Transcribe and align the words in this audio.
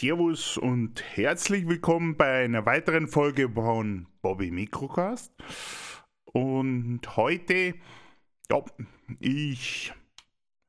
Servus 0.00 0.56
und 0.56 1.02
herzlich 1.16 1.66
willkommen 1.66 2.16
bei 2.16 2.44
einer 2.44 2.64
weiteren 2.64 3.08
Folge 3.08 3.50
von 3.50 4.06
Bobby 4.22 4.52
Microcast. 4.52 5.32
Und 6.24 7.00
heute, 7.16 7.74
ja, 8.48 8.64
ich 9.18 9.92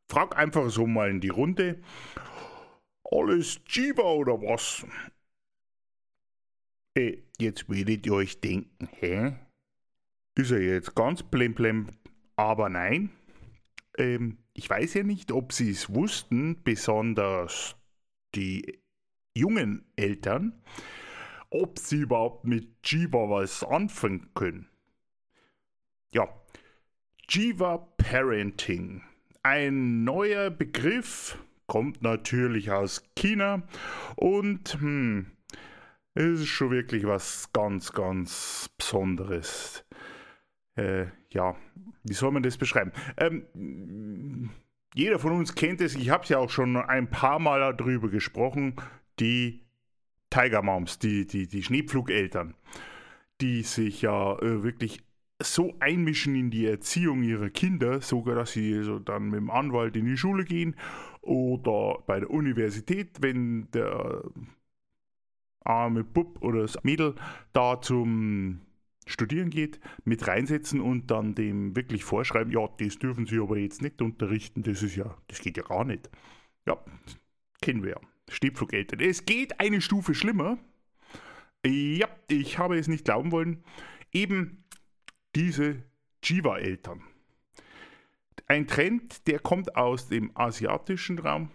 frage 0.07 0.35
einfach 0.35 0.71
so 0.71 0.87
mal 0.87 1.11
in 1.11 1.21
die 1.21 1.29
Runde: 1.29 1.79
Alles 3.03 3.61
Jiva 3.67 4.01
oder 4.01 4.41
was? 4.41 4.83
Äh, 6.95 7.19
jetzt 7.39 7.69
werdet 7.69 8.07
ihr 8.07 8.13
euch 8.13 8.41
denken, 8.41 8.89
hä? 8.93 9.35
Ist 10.33 10.49
er 10.49 10.61
jetzt 10.61 10.95
ganz 10.95 11.21
blemblem? 11.21 11.89
Aber 12.35 12.67
nein. 12.69 13.11
Ähm, 13.95 14.39
ich 14.55 14.67
weiß 14.67 14.95
ja 14.95 15.03
nicht, 15.03 15.31
ob 15.31 15.53
sie 15.53 15.69
es 15.69 15.93
wussten, 15.93 16.63
besonders 16.63 17.75
die 18.33 18.81
jungen 19.33 19.85
Eltern, 19.95 20.61
ob 21.49 21.79
sie 21.79 22.01
überhaupt 22.01 22.45
mit 22.45 22.69
Jiva 22.83 23.29
was 23.29 23.63
anfangen 23.63 24.29
können. 24.33 24.69
Ja, 26.13 26.27
Jiva 27.27 27.77
Parenting. 27.97 29.03
Ein 29.43 30.03
neuer 30.03 30.49
Begriff, 30.49 31.37
kommt 31.69 32.01
natürlich 32.01 32.71
aus 32.71 33.03
China 33.15 33.63
und 34.17 34.73
hm, 34.81 35.27
es 36.15 36.41
ist 36.41 36.47
schon 36.47 36.71
wirklich 36.71 37.05
was 37.05 37.53
ganz, 37.53 37.93
ganz 37.93 38.69
Besonderes. 38.77 39.85
Äh, 40.75 41.05
ja, 41.29 41.55
wie 42.03 42.13
soll 42.13 42.31
man 42.31 42.43
das 42.43 42.57
beschreiben? 42.57 42.91
Ähm, 43.17 44.49
jeder 44.95 45.19
von 45.19 45.31
uns 45.31 45.53
kennt 45.55 45.79
es, 45.79 45.95
ich 45.95 46.09
habe 46.09 46.23
es 46.23 46.29
ja 46.29 46.39
auch 46.39 46.49
schon 46.49 46.75
ein 46.75 47.09
paar 47.09 47.39
Mal 47.39 47.75
darüber 47.77 48.09
gesprochen, 48.09 48.75
die 49.19 49.61
Tiger 50.29 50.61
Moms, 50.61 50.99
die, 50.99 51.25
die, 51.25 51.47
die 51.47 51.63
Schneepflugeltern, 51.63 52.55
die 53.41 53.63
sich 53.63 54.01
ja 54.01 54.37
äh, 54.39 54.63
wirklich 54.63 55.01
so 55.41 55.73
einmischen 55.79 56.35
in 56.35 56.51
die 56.51 56.65
Erziehung 56.65 57.23
ihrer 57.23 57.49
Kinder, 57.49 58.01
sogar 58.01 58.35
dass 58.35 58.51
sie 58.51 58.83
so 58.83 58.99
dann 58.99 59.29
mit 59.29 59.39
dem 59.39 59.49
Anwalt 59.49 59.95
in 59.95 60.05
die 60.05 60.17
Schule 60.17 60.43
gehen 60.43 60.75
oder 61.21 62.03
bei 62.05 62.19
der 62.19 62.29
Universität, 62.29 63.21
wenn 63.21 63.71
der 63.71 64.23
arme 65.63 66.03
Bub 66.03 66.41
oder 66.41 66.61
das 66.61 66.83
Mädel 66.83 67.15
da 67.53 67.81
zum 67.81 68.61
studieren 69.05 69.49
geht, 69.49 69.79
mit 70.03 70.27
reinsetzen 70.27 70.81
und 70.81 71.09
dann 71.09 71.33
dem 71.33 71.75
wirklich 71.75 72.03
vorschreiben, 72.03 72.51
ja, 72.53 72.67
das 72.77 72.99
dürfen 72.99 73.25
Sie 73.25 73.39
aber 73.39 73.57
jetzt 73.57 73.81
nicht 73.81 74.01
unterrichten, 74.01 74.61
das 74.61 74.83
ist 74.83 74.95
ja, 74.95 75.17
das 75.27 75.39
geht 75.39 75.57
ja 75.57 75.63
gar 75.63 75.83
nicht. 75.83 76.09
Ja, 76.67 76.77
kennen 77.61 77.83
wir 77.83 77.91
ja. 77.91 77.99
Schneepflugeltern. 78.29 78.99
Es 78.99 79.25
geht 79.25 79.59
eine 79.59 79.81
Stufe 79.81 80.13
schlimmer. 80.13 80.57
Ja, 81.65 82.07
ich 82.29 82.57
habe 82.57 82.77
es 82.77 82.87
nicht 82.87 83.05
glauben 83.05 83.31
wollen. 83.31 83.63
Eben 84.11 84.63
diese 85.35 85.83
Jiva-Eltern. 86.23 87.01
Ein 88.47 88.67
Trend, 88.67 89.27
der 89.27 89.39
kommt 89.39 89.75
aus 89.75 90.07
dem 90.07 90.35
asiatischen 90.35 91.19
Raum 91.19 91.51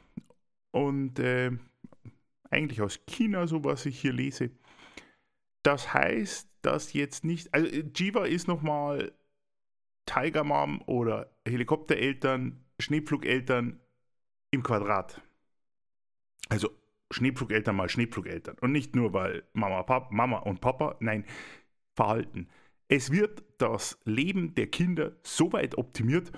und 0.71 1.19
äh, 1.19 1.51
eigentlich 2.51 2.81
aus 2.83 3.01
China, 3.07 3.47
so 3.47 3.65
was 3.65 3.87
ich 3.87 4.01
hier 4.01 4.13
lese. 4.13 4.51
Das 5.63 5.93
heißt, 5.93 6.49
dass 6.63 6.93
jetzt 6.93 7.25
nicht, 7.25 7.53
also 7.53 7.67
äh, 7.67 7.85
Jiva 7.95 8.27
ist 8.27 8.47
nochmal 8.47 9.13
Tiger 10.07 10.45
Mom 10.45 10.83
oder 10.87 11.31
Helikoptereltern, 11.47 12.65
Schneepflugeltern 12.79 13.81
im 14.51 14.63
Quadrat. 14.63 15.21
Also 16.49 16.71
Schneepflugeltern 17.11 17.77
mal 17.77 17.89
Schneepflugeltern. 17.89 18.57
Und 18.61 18.73
nicht 18.73 18.97
nur, 18.97 19.13
weil 19.13 19.45
Mama, 19.53 19.83
Papa, 19.83 20.09
Mama 20.11 20.39
und 20.39 20.61
Papa, 20.61 20.97
nein, 21.01 21.25
Verhalten. 21.95 22.49
Es 22.89 23.11
wird 23.11 23.45
das 23.59 23.99
Leben 24.05 24.55
der 24.55 24.67
Kinder 24.67 25.13
so 25.23 25.53
weit 25.53 25.79
optimiert, 25.79 26.33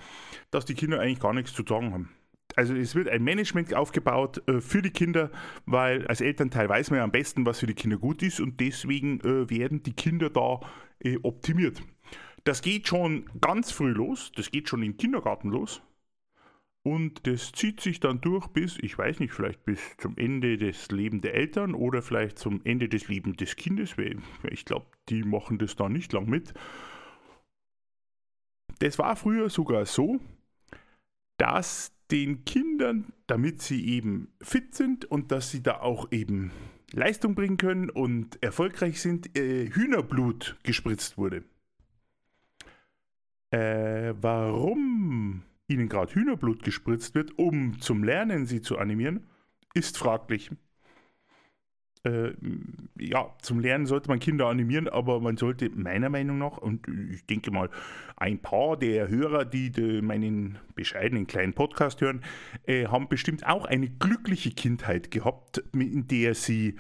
dass 0.51 0.65
die 0.65 0.75
Kinder 0.75 1.01
eigentlich 1.01 1.21
gar 1.21 1.33
nichts 1.33 1.53
zu 1.53 1.65
sagen 1.67 1.93
haben 1.93 2.17
also 2.57 2.75
es 2.75 2.95
wird 2.95 3.09
ein 3.09 3.23
Management 3.23 3.75
aufgebaut 3.75 4.43
äh, 4.49 4.61
für 4.61 4.83
die 4.83 4.91
Kinder, 4.91 5.31
weil 5.67 6.07
als 6.07 6.21
Elternteil 6.21 6.69
weiß 6.69 6.91
man 6.91 6.99
ja 6.99 7.05
am 7.05 7.13
besten, 7.13 7.47
was 7.47 7.61
für 7.61 7.67
die 7.67 7.75
Kinder 7.75 7.99
gut 7.99 8.23
ist 8.23 8.41
und 8.41 8.61
deswegen 8.61 9.21
äh, 9.21 9.49
werden 9.51 9.83
die 9.83 9.93
Kinder 9.93 10.31
da 10.31 10.61
äh, 10.99 11.19
optimiert. 11.23 11.83
Das 12.45 12.63
geht 12.63 12.89
schon 12.89 13.29
ganz 13.41 13.71
früh 13.71 13.91
los, 13.91 14.33
das 14.35 14.51
geht 14.51 14.69
schon 14.69 14.83
im 14.83 14.97
Kindergarten 14.97 15.51
los 15.51 15.83
und 16.87 17.27
das 17.27 17.51
zieht 17.51 17.81
sich 17.81 17.99
dann 17.99 18.21
durch 18.21 18.47
bis, 18.47 18.79
ich 18.81 18.97
weiß 18.97 19.19
nicht, 19.19 19.33
vielleicht 19.33 19.65
bis 19.65 19.97
zum 19.97 20.17
Ende 20.17 20.57
des 20.57 20.89
Lebens 20.93 21.23
der 21.23 21.35
Eltern 21.35 21.75
oder 21.75 22.01
vielleicht 22.01 22.39
zum 22.39 22.61
Ende 22.63 22.89
des 22.89 23.09
Lebens 23.09 23.39
des 23.39 23.57
Kindes, 23.57 23.97
ich 24.49 24.65
glaube, 24.65 24.87
die 25.09 25.25
machen 25.25 25.59
das 25.59 25.75
da 25.75 25.89
nicht 25.89 26.13
lang 26.13 26.29
mit. 26.29 26.55
Das 28.79 29.01
war 29.01 29.17
früher 29.17 29.51
sogar 29.51 29.85
so, 29.85 30.21
dass 31.39 31.91
den 32.13 32.45
Kindern, 32.45 33.13
damit 33.27 33.63
sie 33.63 33.85
eben 33.85 34.29
fit 34.41 34.77
sind 34.77 35.07
und 35.07 35.33
dass 35.33 35.51
sie 35.51 35.65
da 35.65 35.81
auch 35.81 36.13
eben 36.13 36.53
Leistung 36.93 37.35
bringen 37.35 37.57
können 37.57 37.91
und 37.91 38.41
erfolgreich 38.45 39.01
sind, 39.01 39.37
äh, 39.37 39.69
Hühnerblut 39.73 40.57
gespritzt 40.63 41.19
wurde. 41.19 41.43
Äh, 43.51 44.15
warum 44.21 45.43
ihnen 45.69 45.89
gerade 45.89 46.15
Hühnerblut 46.15 46.63
gespritzt 46.63 47.15
wird, 47.15 47.39
um 47.39 47.81
zum 47.81 48.05
Lernen 48.05 48.47
sie 48.47 48.61
zu 48.61 48.79
animieren, 48.79 49.27
ist 49.75 49.99
fraglich. 49.99 50.51
Äh, 52.05 52.35
ja, 52.99 53.35
zum 53.43 53.59
Lernen 53.59 53.87
sollte 53.87 54.09
man 54.09 54.21
Kinder 54.21 54.47
animieren, 54.47 54.89
aber 54.89 55.21
man 55.21 55.37
sollte 55.37 55.71
meiner 55.71 56.09
Meinung 56.09 56.39
nach, 56.39 56.59
und 56.59 56.87
ich 57.13 57.27
denke 57.27 57.51
mal, 57.51 57.69
ein 58.17 58.39
paar 58.39 58.77
der 58.77 59.09
Hörer, 59.09 59.45
die 59.45 59.71
de, 59.71 60.03
meinen 60.03 60.59
bescheidenen 60.77 61.27
kleinen 61.27 61.53
Podcast 61.53 62.01
hören, 62.01 62.23
äh, 62.67 62.87
haben 62.87 63.09
bestimmt 63.09 63.45
auch 63.45 63.65
eine 63.65 63.89
glückliche 63.89 64.53
Kindheit 64.53 65.11
gehabt, 65.11 65.65
in 65.73 66.07
der 66.07 66.35
sie 66.35 66.77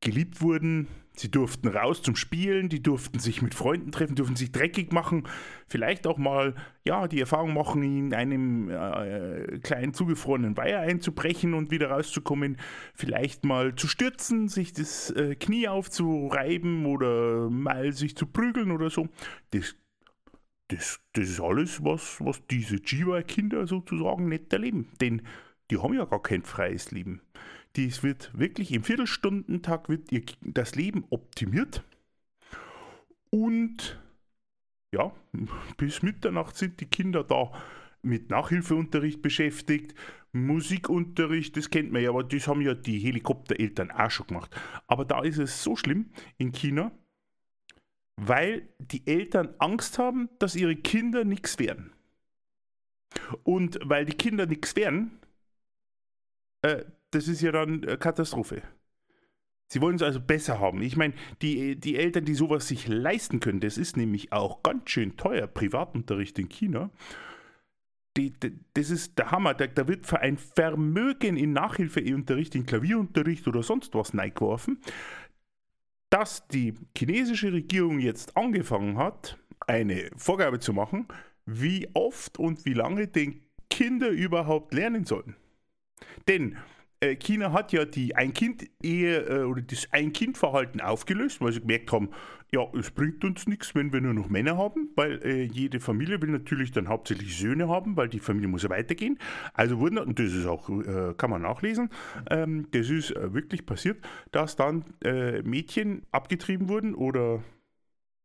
geliebt 0.00 0.40
wurden, 0.40 0.88
Sie 1.18 1.30
durften 1.30 1.68
raus 1.68 2.02
zum 2.02 2.14
Spielen, 2.14 2.68
die 2.68 2.82
durften 2.82 3.18
sich 3.18 3.42
mit 3.42 3.54
Freunden 3.54 3.90
treffen, 3.90 4.14
durften 4.14 4.36
sich 4.36 4.52
dreckig 4.52 4.92
machen, 4.92 5.24
vielleicht 5.66 6.06
auch 6.06 6.16
mal 6.16 6.54
ja, 6.84 7.08
die 7.08 7.20
Erfahrung 7.20 7.54
machen, 7.54 7.82
in 7.82 8.14
einem 8.14 8.70
äh, 8.70 9.58
kleinen 9.58 9.94
zugefrorenen 9.94 10.56
Weiher 10.56 10.80
einzubrechen 10.80 11.54
und 11.54 11.70
wieder 11.70 11.90
rauszukommen, 11.90 12.56
vielleicht 12.94 13.44
mal 13.44 13.74
zu 13.74 13.88
stürzen, 13.88 14.48
sich 14.48 14.72
das 14.72 15.10
äh, 15.10 15.34
Knie 15.34 15.66
aufzureiben 15.66 16.86
oder 16.86 17.50
mal 17.50 17.92
sich 17.92 18.16
zu 18.16 18.26
prügeln 18.26 18.70
oder 18.70 18.90
so. 18.90 19.08
Das, 19.50 19.74
das, 20.68 21.00
das 21.14 21.28
ist 21.28 21.40
alles, 21.40 21.82
was, 21.82 22.24
was 22.24 22.46
diese 22.46 22.76
Jiva-Kinder 22.76 23.66
sozusagen 23.66 24.28
nicht 24.28 24.52
erleben, 24.52 24.88
denn 25.00 25.22
die 25.70 25.78
haben 25.78 25.94
ja 25.94 26.04
gar 26.04 26.22
kein 26.22 26.42
freies 26.42 26.92
Leben. 26.92 27.20
Dies 27.76 28.02
wird 28.02 28.36
wirklich 28.36 28.72
im 28.72 28.82
Viertelstundentag 28.82 29.88
wird 29.88 30.10
ihr 30.10 30.22
das 30.40 30.74
Leben 30.74 31.04
optimiert. 31.10 31.84
Und 33.30 34.00
ja, 34.92 35.12
bis 35.76 36.02
Mitternacht 36.02 36.56
sind 36.56 36.80
die 36.80 36.86
Kinder 36.86 37.24
da 37.24 37.52
mit 38.02 38.30
Nachhilfeunterricht 38.30 39.22
beschäftigt, 39.22 39.94
Musikunterricht, 40.32 41.56
das 41.56 41.70
kennt 41.70 41.92
man 41.92 42.02
ja, 42.02 42.10
aber 42.10 42.22
das 42.22 42.48
haben 42.48 42.60
ja 42.60 42.74
die 42.74 42.98
Helikoptereltern 42.98 43.90
auch 43.90 44.10
schon 44.10 44.26
gemacht. 44.28 44.54
Aber 44.86 45.04
da 45.04 45.22
ist 45.22 45.38
es 45.38 45.62
so 45.62 45.76
schlimm 45.76 46.10
in 46.36 46.52
China, 46.52 46.92
weil 48.16 48.68
die 48.78 49.06
Eltern 49.06 49.54
Angst 49.58 49.98
haben, 49.98 50.28
dass 50.38 50.56
ihre 50.56 50.76
Kinder 50.76 51.24
nichts 51.24 51.58
werden. 51.58 51.92
Und 53.42 53.78
weil 53.82 54.04
die 54.04 54.16
Kinder 54.16 54.46
nichts 54.46 54.76
werden, 54.76 55.18
äh, 56.62 56.84
das 57.10 57.28
ist 57.28 57.40
ja 57.40 57.52
dann 57.52 57.80
Katastrophe. 57.98 58.62
Sie 59.68 59.82
wollen 59.82 59.96
es 59.96 60.02
also 60.02 60.20
besser 60.20 60.60
haben. 60.60 60.80
Ich 60.80 60.96
meine, 60.96 61.12
die, 61.42 61.76
die 61.76 61.96
Eltern, 61.96 62.24
die 62.24 62.34
sowas 62.34 62.68
sich 62.68 62.88
leisten 62.88 63.38
können, 63.38 63.60
das 63.60 63.76
ist 63.76 63.98
nämlich 63.98 64.32
auch 64.32 64.62
ganz 64.62 64.90
schön 64.90 65.16
teuer, 65.16 65.46
Privatunterricht 65.46 66.38
in 66.38 66.48
China. 66.48 66.90
Die, 68.16 68.30
die, 68.30 68.58
das 68.72 68.88
ist 68.88 69.18
der 69.18 69.30
Hammer. 69.30 69.52
Da, 69.52 69.66
da, 69.66 69.86
wird 69.86 70.06
für 70.06 70.20
ein 70.20 70.38
Vermögen 70.38 71.36
in 71.36 71.52
Nachhilfeunterricht, 71.52 72.54
in 72.54 72.64
Klavierunterricht 72.64 73.46
oder 73.46 73.62
sonst 73.62 73.94
was 73.94 74.14
neigeworfen, 74.14 74.80
dass 76.08 76.48
die 76.48 76.74
chinesische 76.96 77.52
Regierung 77.52 78.00
jetzt 78.00 78.38
angefangen 78.38 78.96
hat, 78.96 79.38
eine 79.66 80.10
Vorgabe 80.16 80.60
zu 80.60 80.72
machen, 80.72 81.06
wie 81.44 81.88
oft 81.92 82.38
und 82.38 82.64
wie 82.64 82.72
lange 82.72 83.06
den 83.06 83.42
Kinder 83.68 84.08
überhaupt 84.08 84.72
lernen 84.72 85.04
sollen. 85.04 85.36
Denn 86.26 86.52
äh, 86.52 86.56
China 87.18 87.52
hat 87.52 87.72
ja 87.72 87.84
die 87.84 88.16
Ein-Kind-Ehe 88.16 89.18
äh, 89.18 89.42
oder 89.44 89.62
das 89.62 89.88
Ein-Kind-Verhalten 89.92 90.80
aufgelöst, 90.80 91.40
weil 91.40 91.52
sie 91.52 91.60
gemerkt 91.60 91.92
haben, 91.92 92.10
ja, 92.50 92.62
es 92.78 92.90
bringt 92.90 93.24
uns 93.24 93.46
nichts, 93.46 93.74
wenn 93.74 93.92
wir 93.92 94.00
nur 94.00 94.14
noch 94.14 94.28
Männer 94.28 94.56
haben, 94.56 94.88
weil 94.96 95.22
äh, 95.22 95.42
jede 95.42 95.80
Familie 95.80 96.20
will 96.22 96.30
natürlich 96.30 96.72
dann 96.72 96.88
hauptsächlich 96.88 97.38
Söhne 97.38 97.68
haben, 97.68 97.96
weil 97.96 98.08
die 98.08 98.20
Familie 98.20 98.48
muss 98.48 98.62
ja 98.62 98.70
weitergehen. 98.70 99.18
Also 99.52 99.78
wurden, 99.78 99.98
und 99.98 100.18
das 100.18 100.32
ist 100.32 100.46
auch, 100.46 100.68
äh, 100.70 101.14
kann 101.16 101.30
man 101.30 101.42
nachlesen, 101.42 101.90
ähm, 102.30 102.68
das 102.70 102.88
ist 102.88 103.10
äh, 103.10 103.34
wirklich 103.34 103.66
passiert, 103.66 103.98
dass 104.32 104.56
dann 104.56 104.84
äh, 105.04 105.42
Mädchen 105.42 106.02
abgetrieben 106.10 106.68
wurden 106.68 106.94
oder 106.94 107.42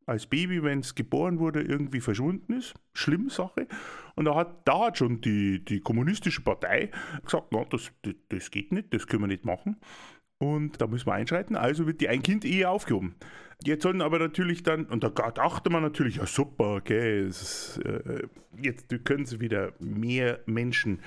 als 0.05 0.27
Baby, 0.27 0.63
wenn 0.63 0.79
es 0.79 0.95
geboren 0.95 1.39
wurde, 1.39 1.61
irgendwie 1.61 2.01
verschwunden 2.01 2.53
ist. 2.53 2.73
Schlimme 2.93 3.29
Sache. 3.29 3.67
Und 4.15 4.25
da 4.25 4.35
hat, 4.35 4.67
da 4.67 4.87
hat 4.87 4.97
schon 4.97 5.21
die, 5.21 5.63
die 5.63 5.79
kommunistische 5.79 6.41
Partei 6.41 6.91
gesagt, 7.23 7.47
na, 7.51 7.65
das, 7.65 7.91
das, 8.01 8.13
das 8.29 8.51
geht 8.51 8.71
nicht, 8.71 8.93
das 8.93 9.07
können 9.07 9.23
wir 9.23 9.27
nicht 9.27 9.45
machen. 9.45 9.77
Und 10.37 10.81
da 10.81 10.87
müssen 10.87 11.07
wir 11.07 11.13
einschreiten. 11.13 11.55
Also 11.55 11.87
wird 11.87 12.01
die 12.01 12.09
Ein-Kind-Ehe 12.09 12.69
aufgehoben. 12.69 13.15
Jetzt 13.63 13.83
sollen 13.83 14.01
aber 14.01 14.19
natürlich 14.19 14.63
dann, 14.63 14.85
und 14.85 15.03
da 15.03 15.09
dachte 15.09 15.69
man 15.69 15.83
natürlich, 15.83 16.17
ja 16.17 16.25
super, 16.25 16.75
okay, 16.75 17.25
ist, 17.25 17.79
äh, 17.85 18.27
jetzt 18.61 18.87
können 19.05 19.25
sie 19.25 19.39
wieder 19.39 19.73
mehr 19.79 20.41
Menschen 20.45 20.99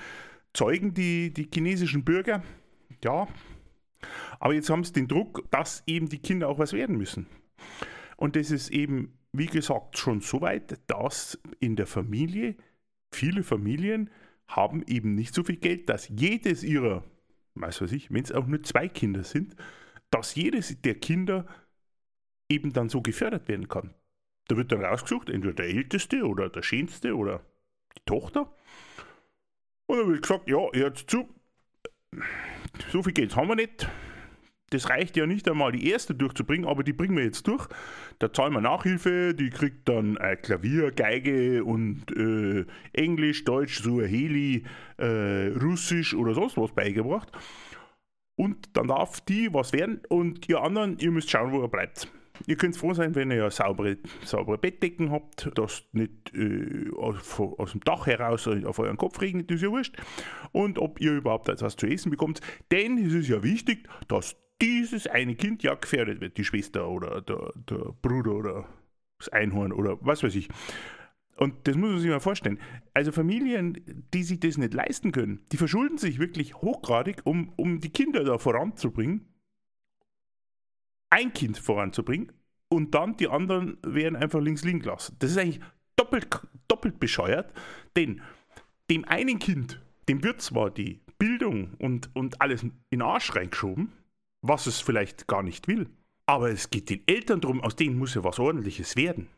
zeugen, 0.53 0.93
die, 0.95 1.31
die 1.31 1.47
chinesischen 1.53 2.03
Bürger. 2.03 2.41
Ja, 3.03 3.27
aber 4.39 4.53
jetzt 4.53 4.69
haben 4.69 4.83
sie 4.83 4.93
den 4.93 5.07
Druck, 5.07 5.43
dass 5.51 5.83
eben 5.85 6.09
die 6.09 6.19
Kinder 6.19 6.49
auch 6.49 6.57
was 6.57 6.73
werden 6.73 6.97
müssen. 6.97 7.27
Und 8.17 8.35
das 8.35 8.51
ist 8.51 8.69
eben, 8.69 9.17
wie 9.31 9.45
gesagt, 9.45 9.97
schon 9.97 10.19
so 10.19 10.41
weit, 10.41 10.79
dass 10.87 11.39
in 11.59 11.75
der 11.75 11.87
Familie, 11.87 12.55
viele 13.11 13.43
Familien 13.43 14.09
haben 14.47 14.83
eben 14.87 15.15
nicht 15.15 15.33
so 15.33 15.43
viel 15.43 15.57
Geld, 15.57 15.87
dass 15.87 16.09
jedes 16.09 16.63
ihrer, 16.63 17.03
weiß 17.55 17.81
was 17.81 17.91
ich, 17.91 18.11
wenn 18.11 18.23
es 18.23 18.31
auch 18.31 18.47
nur 18.47 18.63
zwei 18.63 18.87
Kinder 18.87 19.23
sind, 19.23 19.55
dass 20.09 20.35
jedes 20.35 20.81
der 20.81 20.95
Kinder 20.95 21.45
eben 22.49 22.73
dann 22.73 22.89
so 22.89 23.01
gefördert 23.01 23.47
werden 23.47 23.67
kann. 23.67 23.93
Da 24.47 24.57
wird 24.57 24.71
dann 24.71 24.83
rausgesucht, 24.83 25.29
entweder 25.29 25.53
der 25.53 25.67
Älteste 25.67 26.25
oder 26.25 26.49
der 26.49 26.63
Schönste 26.63 27.15
oder 27.15 27.45
die 27.97 28.01
Tochter. 28.05 28.53
Und 29.85 29.99
dann 29.99 30.09
wird 30.09 30.21
gesagt, 30.21 30.49
ja, 30.49 30.59
jetzt 30.73 31.09
zu, 31.09 31.27
so 32.91 33.03
viel 33.03 33.13
Geld 33.13 33.35
haben 33.35 33.49
wir 33.49 33.55
nicht, 33.55 33.87
das 34.69 34.89
reicht 34.89 35.15
ja 35.15 35.25
nicht 35.25 35.49
einmal, 35.49 35.71
die 35.71 35.89
erste 35.89 36.13
durchzubringen, 36.13 36.67
aber 36.67 36.83
die 36.83 36.93
bringen 36.93 37.15
wir 37.15 37.23
jetzt 37.23 37.47
durch. 37.47 37.67
Da 38.19 38.33
zahlen 38.33 38.53
wir 38.53 38.61
Nachhilfe, 38.61 39.33
die 39.33 39.49
kriegt 39.49 39.87
dann 39.87 40.17
äh, 40.17 40.35
Klavier, 40.35 40.91
Geige 40.91 41.63
und 41.63 42.11
äh, 42.15 42.65
Englisch, 42.91 43.45
Deutsch, 43.45 43.81
Suaheli, 43.81 44.63
äh, 44.97 45.47
Russisch 45.61 46.13
oder 46.13 46.33
sonst 46.33 46.57
was 46.57 46.71
beigebracht. 46.71 47.31
Und 48.35 48.75
dann 48.75 48.89
darf 48.89 49.21
die 49.21 49.53
was 49.53 49.71
werden 49.73 50.01
und 50.09 50.47
ihr 50.49 50.61
anderen, 50.61 50.99
ihr 50.99 51.11
müsst 51.11 51.29
schauen, 51.29 51.51
wo 51.51 51.61
ihr 51.61 51.69
bleibt. 51.69 52.11
Ihr 52.45 52.55
könnt 52.55 52.77
froh 52.77 52.93
sein, 52.93 53.15
wenn 53.15 53.31
ihr 53.31 53.49
saubere, 53.49 53.97
saubere 54.23 54.57
Bettdecken 54.59 55.11
habt, 55.11 55.49
dass 55.55 55.85
nicht 55.93 56.33
äh, 56.35 56.91
aus, 56.95 57.39
aus, 57.39 57.71
dem 57.71 57.81
Dach 57.81 58.05
heraus 58.05 58.47
auf 58.47 58.77
euren 58.77 58.97
Kopf 58.97 59.21
regnet, 59.21 59.49
ist 59.49 59.63
ja 59.63 59.69
wurscht. 59.69 59.95
Und 60.51 60.77
ob 60.77 61.01
ihr 61.01 61.13
überhaupt 61.13 61.49
etwas 61.49 61.77
zu 61.77 61.87
essen 61.87 62.11
bekommt. 62.11 62.41
Denn 62.71 62.97
es 62.97 63.13
ist 63.13 63.29
ja 63.29 63.41
wichtig, 63.41 63.87
dass 64.07 64.35
dieses 64.61 65.07
eine 65.07 65.35
Kind 65.35 65.63
ja 65.63 65.75
gefährdet 65.75 66.21
wird, 66.21 66.37
die 66.37 66.43
Schwester 66.43 66.87
oder 66.87 67.21
der, 67.21 67.51
der 67.69 67.93
Bruder 68.01 68.31
oder 68.31 68.69
das 69.19 69.29
Einhorn 69.29 69.71
oder 69.71 69.97
was 70.01 70.23
weiß 70.23 70.35
ich. 70.35 70.49
Und 71.37 71.67
das 71.67 71.75
muss 71.75 71.91
man 71.91 71.99
sich 71.99 72.09
mal 72.09 72.19
vorstellen. 72.19 72.59
Also 72.93 73.11
Familien, 73.11 74.05
die 74.13 74.23
sich 74.23 74.39
das 74.39 74.57
nicht 74.57 74.73
leisten 74.73 75.11
können, 75.11 75.41
die 75.51 75.57
verschulden 75.57 75.97
sich 75.99 76.17
wirklich 76.17 76.55
hochgradig, 76.55 77.21
um, 77.25 77.53
um 77.57 77.79
die 77.79 77.91
Kinder 77.91 78.23
da 78.23 78.39
voranzubringen, 78.39 79.27
ein 81.09 81.31
Kind 81.33 81.57
voranzubringen 81.57 82.31
und 82.69 82.95
dann 82.95 83.17
die 83.17 83.27
anderen 83.27 83.77
werden 83.83 84.15
einfach 84.15 84.41
links 84.41 84.63
liegen 84.63 84.79
gelassen. 84.79 85.15
Das 85.19 85.31
ist 85.31 85.37
eigentlich 85.37 85.59
doppelt, 85.95 86.27
doppelt 86.67 86.99
bescheuert, 86.99 87.53
denn 87.95 88.21
dem 88.89 89.05
einen 89.05 89.37
Kind, 89.37 89.79
dem 90.09 90.23
wird 90.23 90.41
zwar 90.41 90.71
die 90.71 91.01
Bildung 91.19 91.75
und, 91.75 92.09
und 92.15 92.41
alles 92.41 92.63
in 92.63 92.73
den 92.91 93.01
Arsch 93.03 93.35
reingeschoben, 93.35 93.91
was 94.41 94.67
es 94.67 94.79
vielleicht 94.79 95.27
gar 95.27 95.43
nicht 95.43 95.67
will. 95.67 95.89
Aber 96.25 96.49
es 96.49 96.69
geht 96.69 96.89
den 96.89 97.07
Eltern 97.07 97.41
darum, 97.41 97.61
aus 97.61 97.75
denen 97.75 97.97
muss 97.97 98.15
ja 98.15 98.23
was 98.23 98.39
Ordentliches 98.39 98.95
werden. 98.95 99.29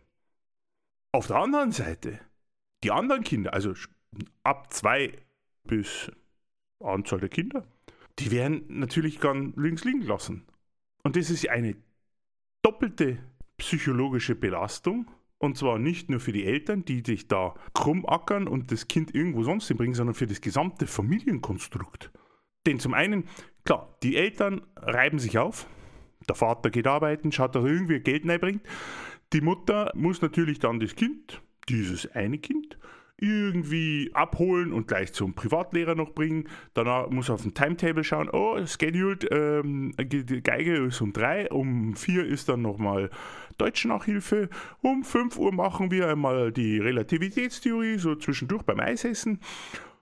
Auf 1.11 1.27
der 1.27 1.37
anderen 1.37 1.71
Seite, 1.71 2.19
die 2.83 2.91
anderen 2.91 3.23
Kinder, 3.23 3.53
also 3.53 3.73
ab 4.43 4.73
zwei 4.73 5.17
bis 5.63 6.11
Anzahl 6.79 7.19
der 7.19 7.29
Kinder, 7.29 7.65
die 8.19 8.31
werden 8.31 8.65
natürlich 8.67 9.19
gern 9.19 9.53
links 9.55 9.83
liegen 9.83 10.01
lassen. 10.01 10.45
Und 11.03 11.15
das 11.15 11.29
ist 11.29 11.47
eine 11.47 11.75
doppelte 12.61 13.17
psychologische 13.57 14.35
Belastung. 14.35 15.09
Und 15.37 15.57
zwar 15.57 15.79
nicht 15.79 16.09
nur 16.09 16.19
für 16.19 16.33
die 16.33 16.43
Eltern, 16.43 16.83
die 16.83 17.01
sich 17.05 17.27
da 17.29 17.55
krumm 17.73 18.05
ackern 18.05 18.47
und 18.47 18.71
das 18.73 18.89
Kind 18.89 19.15
irgendwo 19.15 19.43
sonst 19.43 19.69
hinbringen, 19.69 19.95
sondern 19.95 20.15
für 20.15 20.27
das 20.27 20.41
gesamte 20.41 20.85
Familienkonstrukt. 20.85 22.11
Denn 22.65 22.79
zum 22.79 22.93
einen, 22.93 23.23
klar, 23.69 23.87
die 24.01 24.17
Eltern 24.17 24.61
reiben 24.77 25.19
sich 25.19 25.37
auf. 25.37 25.67
Der 26.27 26.33
Vater 26.33 26.71
geht 26.71 26.87
arbeiten, 26.87 27.31
schaut, 27.31 27.53
dass 27.53 27.63
er 27.63 27.69
irgendwie 27.69 27.99
Geld 27.99 28.27
reinbringt. 28.27 28.63
Die 29.31 29.41
Mutter 29.41 29.91
muss 29.93 30.23
natürlich 30.23 30.57
dann 30.57 30.79
das 30.79 30.95
Kind, 30.95 31.39
dieses 31.69 32.11
eine 32.15 32.39
Kind, 32.39 32.79
irgendwie 33.17 34.09
abholen 34.13 34.73
und 34.73 34.87
gleich 34.87 35.13
zum 35.13 35.35
Privatlehrer 35.35 35.93
noch 35.93 36.15
bringen. 36.15 36.47
Danach 36.73 37.11
muss 37.11 37.29
er 37.29 37.35
auf 37.35 37.43
dem 37.43 37.53
Timetable 37.53 38.03
schauen, 38.03 38.27
oh, 38.31 38.65
scheduled, 38.65 39.27
ähm, 39.29 39.93
Geige 39.97 40.85
ist 40.85 41.01
um 41.01 41.13
drei, 41.13 41.47
um 41.51 41.95
vier 41.95 42.25
ist 42.25 42.49
dann 42.49 42.63
nochmal 42.63 43.11
Deutschnachhilfe, 43.59 44.49
um 44.81 45.03
fünf 45.03 45.37
Uhr 45.37 45.53
machen 45.53 45.91
wir 45.91 46.07
einmal 46.07 46.51
die 46.51 46.79
Relativitätstheorie, 46.79 47.99
so 47.99 48.15
zwischendurch 48.15 48.63
beim 48.63 48.79
Eisessen 48.79 49.41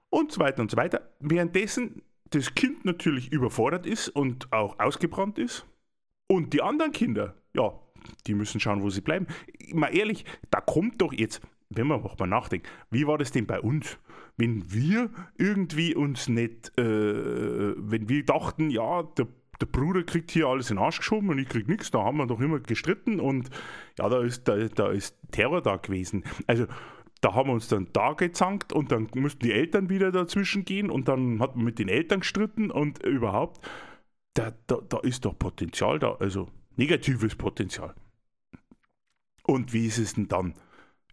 und 0.09 0.31
so 0.31 0.39
weiter 0.39 0.61
und 0.61 0.71
so 0.71 0.77
weiter. 0.77 1.01
Währenddessen 1.19 2.01
das 2.31 2.55
Kind 2.55 2.85
natürlich 2.85 3.31
überfordert 3.31 3.85
ist 3.85 4.09
und 4.09 4.51
auch 4.51 4.79
ausgebrannt 4.79 5.37
ist. 5.39 5.65
Und 6.27 6.53
die 6.53 6.61
anderen 6.61 6.91
Kinder, 6.91 7.35
ja, 7.53 7.73
die 8.25 8.33
müssen 8.33 8.59
schauen, 8.59 8.81
wo 8.81 8.89
sie 8.89 9.01
bleiben. 9.01 9.27
Mal 9.73 9.95
ehrlich, 9.95 10.25
da 10.49 10.61
kommt 10.61 11.01
doch 11.01 11.13
jetzt, 11.13 11.41
wenn 11.69 11.87
man 11.87 12.01
mal 12.01 12.27
nachdenkt, 12.27 12.67
wie 12.91 13.07
war 13.07 13.17
das 13.17 13.31
denn 13.31 13.47
bei 13.47 13.59
uns? 13.59 13.97
Wenn 14.37 14.71
wir 14.71 15.09
irgendwie 15.37 15.95
uns 15.95 16.27
nicht, 16.27 16.77
äh, 16.77 16.83
wenn 16.83 18.07
wir 18.07 18.23
dachten, 18.23 18.69
ja, 18.69 19.03
der, 19.03 19.27
der 19.59 19.65
Bruder 19.65 20.03
kriegt 20.03 20.31
hier 20.31 20.47
alles 20.47 20.69
in 20.69 20.77
den 20.77 20.83
Arsch 20.83 20.99
geschoben 20.99 21.29
und 21.29 21.39
ich 21.39 21.49
krieg 21.49 21.67
nichts, 21.67 21.91
da 21.91 22.03
haben 22.03 22.17
wir 22.17 22.27
doch 22.27 22.39
immer 22.39 22.59
gestritten 22.59 23.19
und 23.19 23.49
ja, 23.97 24.07
da 24.09 24.21
ist, 24.21 24.47
da, 24.47 24.55
da 24.67 24.91
ist 24.91 25.17
Terror 25.31 25.61
da 25.61 25.77
gewesen. 25.77 26.23
Also 26.45 26.67
da 27.21 27.33
haben 27.33 27.49
wir 27.49 27.53
uns 27.53 27.67
dann 27.67 27.87
da 27.93 28.13
gezankt 28.13 28.73
und 28.73 28.91
dann 28.91 29.09
mussten 29.15 29.39
die 29.39 29.53
Eltern 29.53 29.89
wieder 29.89 30.11
dazwischen 30.11 30.65
gehen 30.65 30.89
und 30.89 31.07
dann 31.07 31.39
hat 31.39 31.55
man 31.55 31.65
mit 31.65 31.79
den 31.79 31.89
Eltern 31.89 32.21
gestritten 32.21 32.71
und 32.71 33.03
überhaupt, 33.03 33.65
da, 34.33 34.53
da, 34.67 34.77
da 34.87 34.99
ist 34.99 35.25
doch 35.25 35.37
Potenzial 35.37 35.99
da, 35.99 36.15
also 36.15 36.49
negatives 36.75 37.35
Potenzial. 37.35 37.95
Und 39.43 39.73
wie 39.73 39.87
ist 39.87 39.97
es 39.97 40.13
denn 40.13 40.27
dann? 40.27 40.53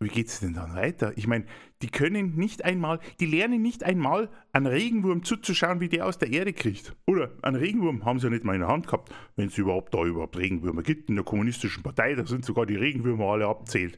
Wie 0.00 0.08
geht 0.08 0.26
es 0.26 0.40
denn 0.40 0.54
dann 0.54 0.74
weiter? 0.74 1.12
Ich 1.16 1.28
meine, 1.28 1.44
die 1.80 1.88
können 1.88 2.34
nicht 2.34 2.64
einmal, 2.64 2.98
die 3.20 3.26
lernen 3.26 3.62
nicht 3.62 3.84
einmal, 3.84 4.28
einen 4.52 4.66
Regenwurm 4.66 5.22
zuzuschauen, 5.22 5.78
wie 5.78 5.88
der 5.88 6.06
aus 6.06 6.18
der 6.18 6.32
Erde 6.32 6.52
kriegt. 6.52 6.96
Oder 7.06 7.30
einen 7.42 7.56
Regenwurm 7.56 8.04
haben 8.04 8.18
sie 8.18 8.26
ja 8.26 8.30
nicht 8.30 8.44
mal 8.44 8.54
in 8.54 8.60
der 8.60 8.68
Hand 8.68 8.86
gehabt, 8.86 9.14
wenn 9.36 9.46
es 9.48 9.56
überhaupt 9.56 9.94
da 9.94 10.04
überhaupt 10.04 10.36
Regenwürmer 10.36 10.82
gibt. 10.82 11.08
In 11.08 11.14
der 11.14 11.24
kommunistischen 11.24 11.84
Partei, 11.84 12.14
da 12.14 12.26
sind 12.26 12.44
sogar 12.44 12.66
die 12.66 12.74
Regenwürmer 12.74 13.26
alle 13.26 13.46
abzählt. 13.46 13.96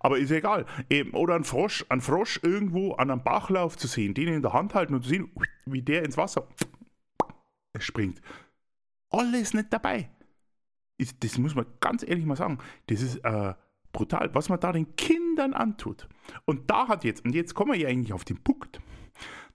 Aber 0.00 0.18
ist 0.18 0.30
egal. 0.30 0.66
Oder 1.12 1.36
ein 1.36 1.44
Frosch, 1.44 1.84
ein 1.88 2.02
Frosch 2.02 2.40
irgendwo 2.42 2.92
an 2.92 3.10
einem 3.10 3.22
Bachlauf 3.22 3.78
zu 3.78 3.86
sehen, 3.86 4.12
den 4.12 4.28
in 4.28 4.42
der 4.42 4.52
Hand 4.52 4.74
halten 4.74 4.94
und 4.94 5.02
zu 5.02 5.08
sehen, 5.08 5.30
wie 5.64 5.82
der 5.82 6.04
ins 6.04 6.18
Wasser 6.18 6.46
springt. 7.78 8.20
Alles 9.10 9.54
nicht 9.54 9.72
dabei. 9.72 10.10
Das 11.20 11.38
muss 11.38 11.54
man 11.54 11.64
ganz 11.80 12.02
ehrlich 12.02 12.26
mal 12.26 12.36
sagen. 12.36 12.58
Das 12.88 13.00
ist 13.00 13.16
äh, 13.24 13.54
brutal, 13.98 14.32
was 14.32 14.48
man 14.48 14.60
da 14.60 14.70
den 14.70 14.94
Kindern 14.94 15.54
antut. 15.54 16.08
Und 16.44 16.70
da 16.70 16.86
hat 16.86 17.02
jetzt, 17.02 17.24
und 17.24 17.34
jetzt 17.34 17.54
kommen 17.54 17.72
wir 17.72 17.78
ja 17.80 17.88
eigentlich 17.88 18.12
auf 18.12 18.24
den 18.24 18.38
Punkt, 18.38 18.80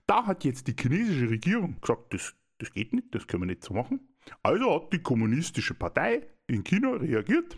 da 0.06 0.26
hat 0.26 0.44
jetzt 0.44 0.68
die 0.68 0.76
chinesische 0.78 1.30
Regierung 1.30 1.80
gesagt, 1.80 2.12
das, 2.12 2.34
das 2.58 2.70
geht 2.70 2.92
nicht, 2.92 3.14
das 3.14 3.26
können 3.26 3.44
wir 3.44 3.46
nicht 3.46 3.64
so 3.64 3.72
machen. 3.72 4.00
Also 4.42 4.74
hat 4.74 4.92
die 4.92 5.02
kommunistische 5.02 5.72
Partei 5.72 6.26
in 6.46 6.62
China 6.62 6.90
reagiert 6.90 7.56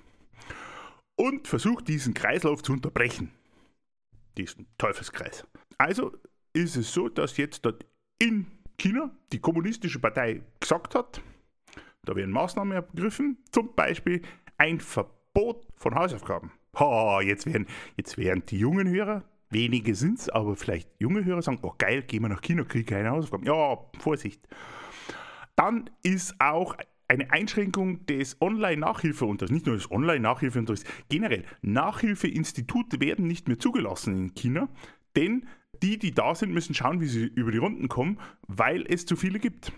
und 1.17 1.49
versucht, 1.49 1.89
diesen 1.89 2.15
Kreislauf 2.15 2.63
zu 2.63 2.73
unterbrechen. 2.73 3.33
Diesen 4.39 4.69
Teufelskreis. 4.79 5.45
Also 5.79 6.13
ist 6.53 6.77
es 6.77 6.93
so, 6.93 7.09
dass 7.09 7.37
jetzt 7.37 7.65
dort 7.65 7.85
in 8.21 8.47
China 8.79 9.11
die 9.33 9.41
kommunistische 9.41 9.99
Partei 9.99 10.43
gesagt 10.61 10.95
hat, 10.95 11.21
da 12.05 12.15
werden 12.15 12.31
Maßnahmen 12.31 12.73
ergriffen, 12.75 13.39
zum 13.51 13.75
Beispiel 13.75 14.23
ein 14.57 14.79
Verbot 14.79 15.67
von 15.75 15.97
Hausaufgaben. 15.97 16.53
Oh, 16.79 17.21
jetzt 17.23 17.47
werden, 17.47 17.67
jetzt 17.97 18.19
werden 18.19 18.43
die 18.47 18.59
jungen 18.59 18.89
Hörer, 18.89 19.25
wenige 19.51 19.95
sind 19.95 20.19
es, 20.19 20.29
aber 20.29 20.57
vielleicht 20.57 20.91
junge 20.99 21.25
Hörer 21.25 21.43
sagen, 21.43 21.59
oh 21.63 21.73
geil, 21.79 22.03
gehen 22.03 22.23
wir 22.23 22.29
nach 22.29 22.43
China, 22.43 22.65
kriege 22.65 22.85
keine 22.85 23.11
Hausaufgaben. 23.11 23.47
Ja, 23.47 23.79
Vorsicht. 23.99 24.47
dann 25.57 25.89
ist 26.03 26.35
auch 26.39 26.77
eine 27.09 27.31
Einschränkung 27.31 28.05
des 28.07 28.41
Online-Nachhilfeunterrichts, 28.41 29.55
nicht 29.55 29.67
nur 29.67 29.77
des 29.77 29.91
Online-Nachhilfeunterrichts, 29.91 30.89
generell 31.09 31.45
Nachhilfeinstitute 31.63 33.01
werden 33.01 33.27
nicht 33.27 33.49
mehr 33.49 33.59
zugelassen 33.59 34.17
in 34.17 34.35
China, 34.35 34.69
denn 35.15 35.47
die, 35.83 35.99
die 35.99 36.13
da 36.13 36.35
sind, 36.35 36.53
müssen 36.53 36.75
schauen, 36.75 37.01
wie 37.01 37.07
sie 37.07 37.25
über 37.25 37.53
die 37.53 37.59
Runden 37.59 37.89
kommen, 37.89 38.19
weil 38.49 38.85
es 38.89 39.07
zu 39.07 39.17
viele 39.17 39.39
gibt. 39.39 39.73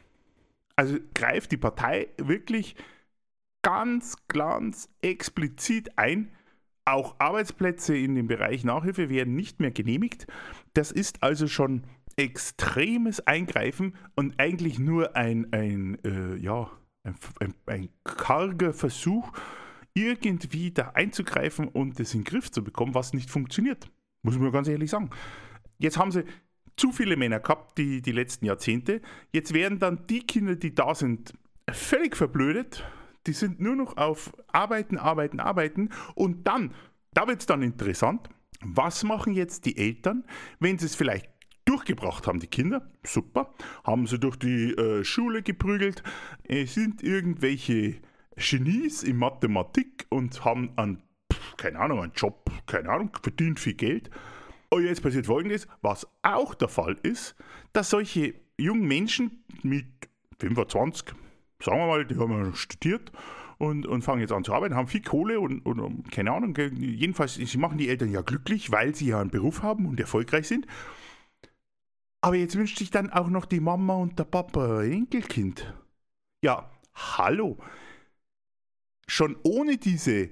Also 0.77 0.97
greift 1.15 1.53
die 1.53 1.57
Partei 1.57 2.09
wirklich 2.19 2.77
ganz, 3.63 4.17
ganz 4.29 4.89
explizit 5.03 5.99
ein. 5.99 6.31
Auch 6.89 7.17
Arbeitsplätze 7.19 7.95
in 7.95 8.15
dem 8.15 8.29
Bereich 8.29 8.65
Nachhilfe 8.65 9.11
werden 9.11 9.35
nicht 9.35 9.61
mehr 9.61 9.71
genehmigt. 9.71 10.27
Das 10.73 10.91
ist 10.91 11.23
also 11.23 11.47
schon 11.47 11.83
extremes 12.17 13.21
Eingreifen 13.27 13.95
und 14.17 14.41
eigentlich 14.41 14.79
nur 14.79 15.15
ein, 15.15 15.53
ein 15.53 15.99
äh, 16.03 16.37
ja, 16.37 16.71
ein, 17.05 17.15
ein, 17.41 17.55
ein 17.67 17.89
karger 18.05 18.73
Versuch, 18.73 19.31
irgendwie 19.93 20.71
da 20.71 20.93
einzugreifen 20.95 21.69
und 21.69 22.01
das 22.01 22.15
in 22.15 22.21
den 22.21 22.25
Griff 22.25 22.51
zu 22.51 22.65
bekommen, 22.65 22.95
was 22.95 23.13
nicht 23.13 23.29
funktioniert. 23.29 23.91
Muss 24.23 24.39
man 24.39 24.51
ganz 24.51 24.67
ehrlich 24.69 24.89
sagen. 24.89 25.11
Jetzt 25.77 25.99
haben 25.99 26.11
sie 26.11 26.25
zu 26.77 26.91
viele 26.91 27.17
Männer 27.17 27.41
gehabt, 27.41 27.77
die, 27.77 28.01
die 28.01 28.13
letzten 28.13 28.47
Jahrzehnte. 28.47 29.03
Jetzt 29.31 29.53
werden 29.53 29.79
dann 29.79 30.07
die 30.07 30.21
Kinder, 30.21 30.57
die 30.57 30.75
da 30.75 30.95
sind, 30.95 31.35
völlig 31.71 32.17
verblödet. 32.17 32.83
Die 33.29 33.35
sind 33.35 33.61
nur 33.61 33.77
noch 33.77 33.99
auf 33.99 34.33
Arbeiten, 34.47 34.97
Arbeiten, 34.97 35.39
Arbeiten. 35.39 35.91
Und 36.15 36.47
dann, 36.47 36.75
da 37.13 37.29
wird 37.29 37.41
es 37.41 37.47
dann 37.47 37.61
interessant, 37.63 38.31
was 38.63 39.05
machen 39.05 39.35
jetzt 39.35 39.67
die 39.67 39.77
Eltern, 39.77 40.25
wenn 40.61 40.79
sie 40.79 40.87
es 40.87 40.95
vielleicht 40.95 41.29
durchgebracht 41.67 42.27
haben, 42.27 42.41
die 42.41 42.47
Kinder, 42.47 42.91
super, 43.05 43.53
haben 43.85 44.07
sie 44.07 44.19
durch 44.19 44.37
die 44.37 44.73
äh, 44.73 45.05
Schule 45.05 45.43
geprügelt, 45.43 46.03
äh, 46.45 46.65
sind 46.65 47.03
irgendwelche 47.03 47.97
Genies 48.37 49.03
in 49.03 49.19
Mathematik 49.19 50.07
und 50.09 50.43
haben 50.47 50.73
einen, 50.77 51.03
keine 51.59 51.81
Ahnung, 51.81 52.01
einen 52.01 52.13
Job, 52.15 52.51
keine 52.67 52.89
Ahnung, 52.89 53.11
verdient 53.23 53.61
viel 53.61 53.75
Geld. 53.75 54.09
Und 54.71 54.85
jetzt 54.85 55.03
passiert 55.03 55.27
folgendes, 55.27 55.69
was 55.83 56.07
auch 56.23 56.55
der 56.55 56.69
Fall 56.69 56.97
ist, 57.03 57.35
dass 57.75 57.91
solche 57.91 58.35
jungen 58.57 58.89
Menschen 58.89 59.45
mit 59.63 59.87
25, 60.39 61.15
sagen 61.63 61.79
wir 61.79 61.87
mal, 61.87 62.07
die 62.07 62.17
haben 62.17 62.55
studiert 62.55 63.13
und, 63.59 63.87
und 63.87 64.03
fangen 64.03 64.21
jetzt 64.21 64.33
an 64.33 64.45
zu 64.45 64.55
arbeiten, 64.55 64.75
haben 64.75 64.89
viel 64.89 65.03
Kohle 65.03 65.41
und, 65.41 65.65
und 65.67 66.11
keine 66.11 66.33
Ahnung, 66.33 66.57
jedenfalls, 66.57 67.35
sie 67.35 67.59
machen 67.59 67.79
die 67.79 67.89
Eltern 67.89 68.11
ja 68.11 68.23
glücklich, 68.23 68.71
weil 68.71 68.95
sie 68.95 69.09
ja 69.09 69.21
einen 69.21 69.31
Beruf 69.31 69.63
haben 69.63 69.87
und 69.87 70.01
erfolgreich 70.01 70.47
sind. 70.47 70.67
Aber 72.21 72.37
jetzt 72.37 72.57
wünscht 72.57 72.79
sich 72.79 72.91
dann 72.91 73.11
auch 73.11 73.29
noch 73.29 73.45
die 73.45 73.61
Mama 73.61 73.95
und 73.95 74.19
der 74.19 74.25
Papa 74.25 74.81
ein 74.81 74.91
Enkelkind. 74.93 75.73
Ja, 76.43 76.69
hallo. 76.95 77.59
Schon 79.07 79.37
ohne 79.43 79.77
diese 79.79 80.31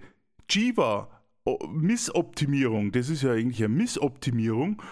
Jiva-Missoptimierung, 0.51 2.93
das 2.93 3.09
ist 3.09 3.23
ja 3.23 3.33
eigentlich 3.33 3.65
eine 3.65 3.75
Missoptimierung, 3.75 4.83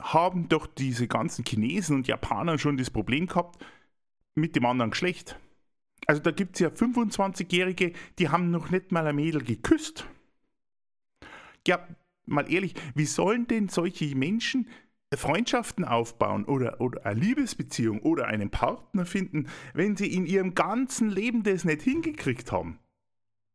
haben 0.00 0.48
doch 0.48 0.66
diese 0.66 1.06
ganzen 1.06 1.44
Chinesen 1.44 1.96
und 1.96 2.08
Japaner 2.08 2.58
schon 2.58 2.76
das 2.76 2.90
Problem 2.90 3.26
gehabt 3.26 3.64
mit 4.34 4.56
dem 4.56 4.64
anderen 4.64 4.92
Geschlecht. 4.92 5.38
Also 6.06 6.22
da 6.22 6.30
gibt 6.30 6.56
es 6.56 6.60
ja 6.60 6.68
25-Jährige, 6.68 7.92
die 8.18 8.28
haben 8.28 8.50
noch 8.50 8.70
nicht 8.70 8.92
mal 8.92 9.06
ein 9.06 9.16
Mädel 9.16 9.42
geküsst. 9.42 10.06
Ja, 11.66 11.86
mal 12.26 12.50
ehrlich, 12.50 12.74
wie 12.94 13.04
sollen 13.04 13.46
denn 13.46 13.68
solche 13.68 14.14
Menschen 14.16 14.68
Freundschaften 15.16 15.84
aufbauen 15.84 16.44
oder, 16.44 16.80
oder 16.80 17.04
eine 17.04 17.18
Liebesbeziehung 17.18 18.00
oder 18.00 18.26
einen 18.26 18.50
Partner 18.50 19.04
finden, 19.04 19.48
wenn 19.74 19.96
sie 19.96 20.12
in 20.12 20.24
ihrem 20.24 20.54
ganzen 20.54 21.10
Leben 21.10 21.42
das 21.42 21.64
nicht 21.64 21.82
hingekriegt 21.82 22.52
haben. 22.52 22.78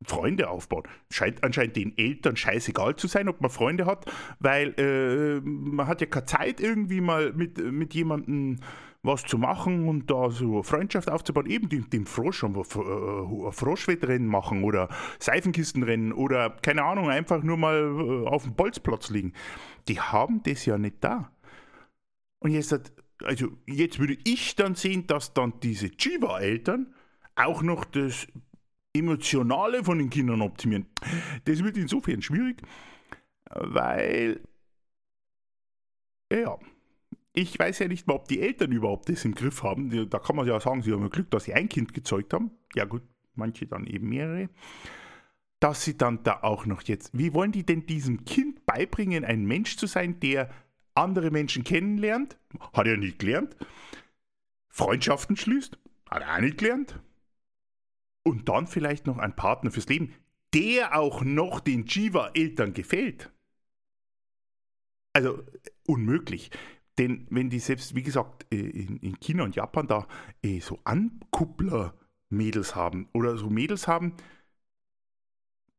Freunde 0.04 0.50
aufbauen. 0.50 0.84
Scheint 1.10 1.44
anscheinend 1.44 1.78
den 1.78 1.98
Eltern 1.98 2.36
scheißegal 2.36 2.98
zu 2.98 3.08
sein, 3.08 3.30
ob 3.30 3.40
man 3.40 3.50
Freunde 3.50 3.86
hat, 3.86 4.06
weil 4.40 4.74
äh, 4.78 5.40
man 5.42 5.88
hat 5.88 6.02
ja 6.02 6.08
keine 6.08 6.26
Zeit, 6.26 6.60
irgendwie 6.60 7.00
mal 7.00 7.32
mit, 7.32 7.58
mit 7.58 7.94
jemandem 7.94 8.60
was 9.06 9.24
zu 9.24 9.38
machen 9.38 9.88
und 9.88 10.10
da 10.10 10.30
so 10.30 10.64
Freundschaft 10.64 11.10
aufzubauen, 11.10 11.48
eben 11.48 11.70
dem, 11.70 11.90
dem 11.90 12.06
Frosch, 12.06 12.44
ein 12.44 12.56
äh, 12.56 13.52
Froschwettrennen 13.52 14.28
machen 14.28 14.64
oder 14.64 14.90
Seifenkistenrennen 15.20 16.14
oder 16.14 16.50
keine 16.62 16.84
Ahnung, 16.84 17.10
einfach 17.10 17.44
nur 17.44 17.58
mal 17.58 17.78
äh, 17.78 18.28
auf 18.28 18.44
dem 18.44 18.56
Bolzplatz 18.56 19.10
liegen. 19.10 19.34
Die 19.88 20.00
haben 20.00 20.42
das 20.44 20.66
ja 20.66 20.78
nicht 20.78 20.98
da. 21.02 21.32
Und 22.40 22.52
jetzt, 22.52 22.72
hat, 22.72 22.92
also 23.24 23.50
jetzt 23.68 24.00
würde 24.00 24.18
ich 24.24 24.56
dann 24.56 24.76
sehen, 24.76 25.08
dass 25.08 25.34
dann 25.34 25.54
diese 25.62 25.90
Chiva-Eltern 25.90 26.94
auch 27.36 27.62
noch 27.62 27.86
das 27.86 28.28
Emotionale 28.94 29.84
von 29.84 29.98
den 29.98 30.10
Kindern 30.10 30.42
optimieren. 30.42 30.88
Das 31.46 31.64
wird 31.64 31.78
insofern 31.78 32.22
schwierig, 32.22 32.62
weil, 33.50 34.42
ja, 36.32 36.58
ich 37.36 37.60
weiß 37.60 37.80
ja 37.80 37.88
nicht 37.88 38.08
mal, 38.08 38.16
ob 38.16 38.28
die 38.28 38.42
Eltern 38.42 38.72
überhaupt 38.72 39.10
das 39.10 39.26
im 39.26 39.36
Griff 39.36 39.64
haben. 39.64 40.10
Da 40.10 40.20
kann 40.20 40.36
man 40.36 40.48
ja 40.48 40.60
sagen, 40.60 40.82
sie 40.82 40.94
haben 40.94 41.10
Glück, 41.10 41.30
dass 41.32 41.44
sie 41.46 41.54
ein 41.54 41.70
Kind 41.70 41.94
gezeugt 41.94 42.34
haben. 42.34 42.52
Ja 42.74 42.86
gut, 42.86 43.04
manche 43.36 43.68
dann 43.68 43.86
eben 43.86 44.10
mehrere. 44.10 44.50
Dass 45.60 45.84
sie 45.84 45.98
dann 45.98 46.24
da 46.24 46.42
auch 46.42 46.66
noch 46.66 46.82
jetzt, 46.84 47.18
wie 47.18 47.34
wollen 47.34 47.52
die 47.52 47.66
denn 47.66 47.86
diesem 47.86 48.26
Kind 48.26 48.66
beibringen, 48.66 49.24
ein 49.24 49.46
Mensch 49.46 49.78
zu 49.78 49.88
sein, 49.88 50.20
der 50.20 50.50
andere 50.94 51.32
Menschen 51.32 51.64
kennenlernt, 51.64 52.38
hat 52.74 52.88
er 52.88 52.98
nicht 52.98 53.20
gelernt. 53.20 53.56
Freundschaften 54.70 55.36
schließt, 55.36 55.78
hat 56.10 56.22
er 56.22 56.36
auch 56.36 56.42
nicht 56.42 56.58
gelernt. 56.58 57.00
Und 58.24 58.50
dann 58.50 58.68
vielleicht 58.68 59.08
noch 59.08 59.18
ein 59.18 59.36
Partner 59.36 59.72
fürs 59.72 59.88
Leben, 59.88 60.14
der 60.54 60.98
auch 60.98 61.22
noch 61.22 61.60
den 61.60 61.86
Jiva-Eltern 61.86 62.74
gefällt. 62.74 63.32
Also 65.14 65.44
unmöglich. 65.86 66.52
Denn 66.98 67.28
wenn 67.30 67.50
die 67.50 67.60
selbst, 67.60 67.96
wie 67.96 68.04
gesagt, 68.04 68.46
äh, 68.54 68.58
in, 68.58 69.20
China 69.20 69.44
und 69.44 69.56
Japan 69.56 69.88
da 69.88 70.08
äh, 70.42 70.60
so 70.60 70.80
Ankuppler-Mädels 70.86 72.76
haben 72.76 73.10
oder 73.14 73.38
so 73.38 73.50
Mädels 73.50 73.88
haben, 73.88 74.14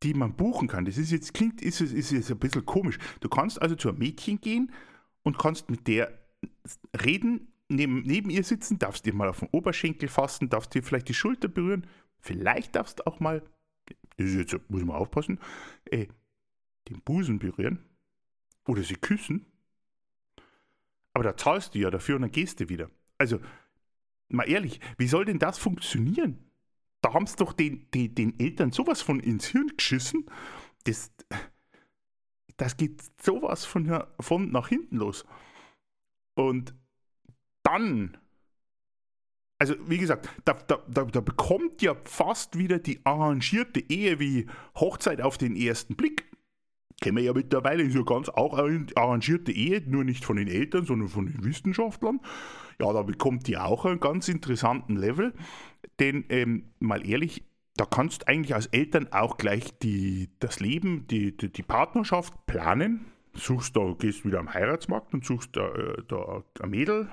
die 0.03 0.15
man 0.15 0.37
buchen 0.37 0.69
kann. 0.69 0.85
Das 0.85 0.99
ist 0.99 1.11
jetzt, 1.11 1.33
klingt, 1.33 1.63
ist, 1.63 1.81
ist 1.81 2.11
jetzt 2.11 2.31
ein 2.31 2.39
bisschen 2.39 2.67
komisch. 2.67 2.99
Du 3.21 3.29
kannst 3.29 3.61
also 3.61 3.75
zu 3.77 3.89
einem 3.89 3.99
Mädchen 3.99 4.41
gehen 4.41 4.73
und 5.23 5.39
kannst 5.39 5.71
mit 5.71 5.89
der 5.89 6.13
reden, 7.03 7.53
neben, 7.69 8.03
neben 8.03 8.31
ihr 8.31 8.45
sitzen, 8.45 8.79
darfst 8.79 9.07
dir 9.07 9.15
mal 9.15 9.29
auf 9.29 9.41
den 9.41 9.49
Oberschenkel 9.53 10.09
fassen, 10.09 10.49
darfst 10.49 10.75
dir 10.75 10.83
vielleicht 10.83 11.09
die 11.09 11.15
Schulter 11.15 11.49
berühren, 11.49 11.87
vielleicht 12.21 12.77
darfst 12.77 13.01
du 13.01 13.07
auch 13.07 13.21
mal, 13.21 13.43
das 14.17 14.29
ist 14.29 14.53
jetzt, 14.53 14.71
muss 14.71 14.85
man 14.85 14.97
aufpassen, 14.97 15.41
äh, 15.87 16.07
den 16.89 17.01
Busen 17.03 17.39
berühren 17.39 17.85
oder 18.67 18.83
sie 18.83 18.97
küssen. 18.97 19.47
Aber 21.17 21.25
da 21.25 21.35
zahlst 21.35 21.75
du 21.75 21.79
ja 21.79 21.89
dafür 21.89 22.17
und 22.17 22.21
dann 22.21 22.31
gehst 22.31 22.61
du 22.61 22.69
wieder. 22.69 22.91
Also, 23.17 23.41
mal 24.29 24.47
ehrlich, 24.47 24.81
wie 24.99 25.07
soll 25.07 25.25
denn 25.25 25.39
das 25.39 25.57
funktionieren? 25.57 26.45
Da 27.01 27.15
haben 27.15 27.25
es 27.25 27.37
doch 27.37 27.55
den, 27.55 27.91
den, 27.93 28.15
den 28.15 28.39
Eltern 28.39 28.71
sowas 28.71 29.01
von 29.01 29.21
ins 29.21 29.47
Hirn 29.47 29.73
geschissen. 29.75 30.27
Das, 30.85 31.11
das 32.59 32.77
geht 32.77 33.03
sowas 33.23 33.65
von, 33.65 34.05
von 34.21 34.51
nach 34.51 34.69
hinten 34.69 34.99
los. 34.99 35.25
Und 36.35 36.75
dann, 37.63 38.19
also 39.59 39.75
wie 39.89 39.97
gesagt, 39.97 40.29
da, 40.45 40.53
da, 40.53 40.85
da, 40.87 41.05
da 41.05 41.21
bekommt 41.23 41.81
ja 41.81 41.97
fast 42.05 42.59
wieder 42.59 42.79
die 42.79 43.01
arrangierte 43.07 43.81
Ehe 43.89 44.21
wie 44.21 44.49
Hochzeit 44.75 45.23
auf 45.23 45.39
den 45.39 45.57
ersten 45.57 45.97
Blick. 45.97 46.31
Kennen 47.01 47.19
wir 47.19 47.25
ja 47.25 47.33
mittlerweile, 47.35 47.83
ist 47.83 47.95
ja 47.95 48.03
ganz 48.03 48.29
auch 48.31 48.57
arrangierte 48.57 49.53
Ehe, 49.53 49.83
nur 49.87 50.05
nicht 50.05 50.25
von 50.25 50.37
den 50.37 50.49
Eltern, 50.49 50.87
sondern 50.87 51.09
von 51.09 51.27
den 51.27 51.45
Wissenschaftlern. 51.45 52.21
Ja, 52.81 52.93
da 52.93 53.03
bekommt 53.03 53.47
die 53.47 53.59
auch 53.59 53.85
einen 53.85 54.01
ganz 54.01 54.29
interessanten 54.29 54.97
Level. 54.97 55.35
Denn, 56.01 56.25
ähm, 56.31 56.71
mal 56.79 57.07
ehrlich, 57.07 57.45
da 57.77 57.85
kannst 57.85 58.29
eigentlich 58.29 58.55
als 58.55 58.67
Eltern 58.67 59.09
auch 59.13 59.37
gleich 59.37 59.79
die, 59.79 60.31
das 60.39 60.61
Leben, 60.61 61.07
die, 61.09 61.37
die, 61.37 61.53
die 61.53 61.63
Partnerschaft 61.63 62.47
planen. 62.47 63.05
Suchst 63.35 63.77
da, 63.77 63.95
gehst 63.99 64.25
wieder 64.25 64.39
am 64.39 64.55
Heiratsmarkt 64.55 65.13
und 65.13 65.25
suchst 65.25 65.55
da, 65.55 65.69
äh, 65.69 66.03
da 66.09 66.43
ein 66.61 66.71
Mädel 66.71 67.09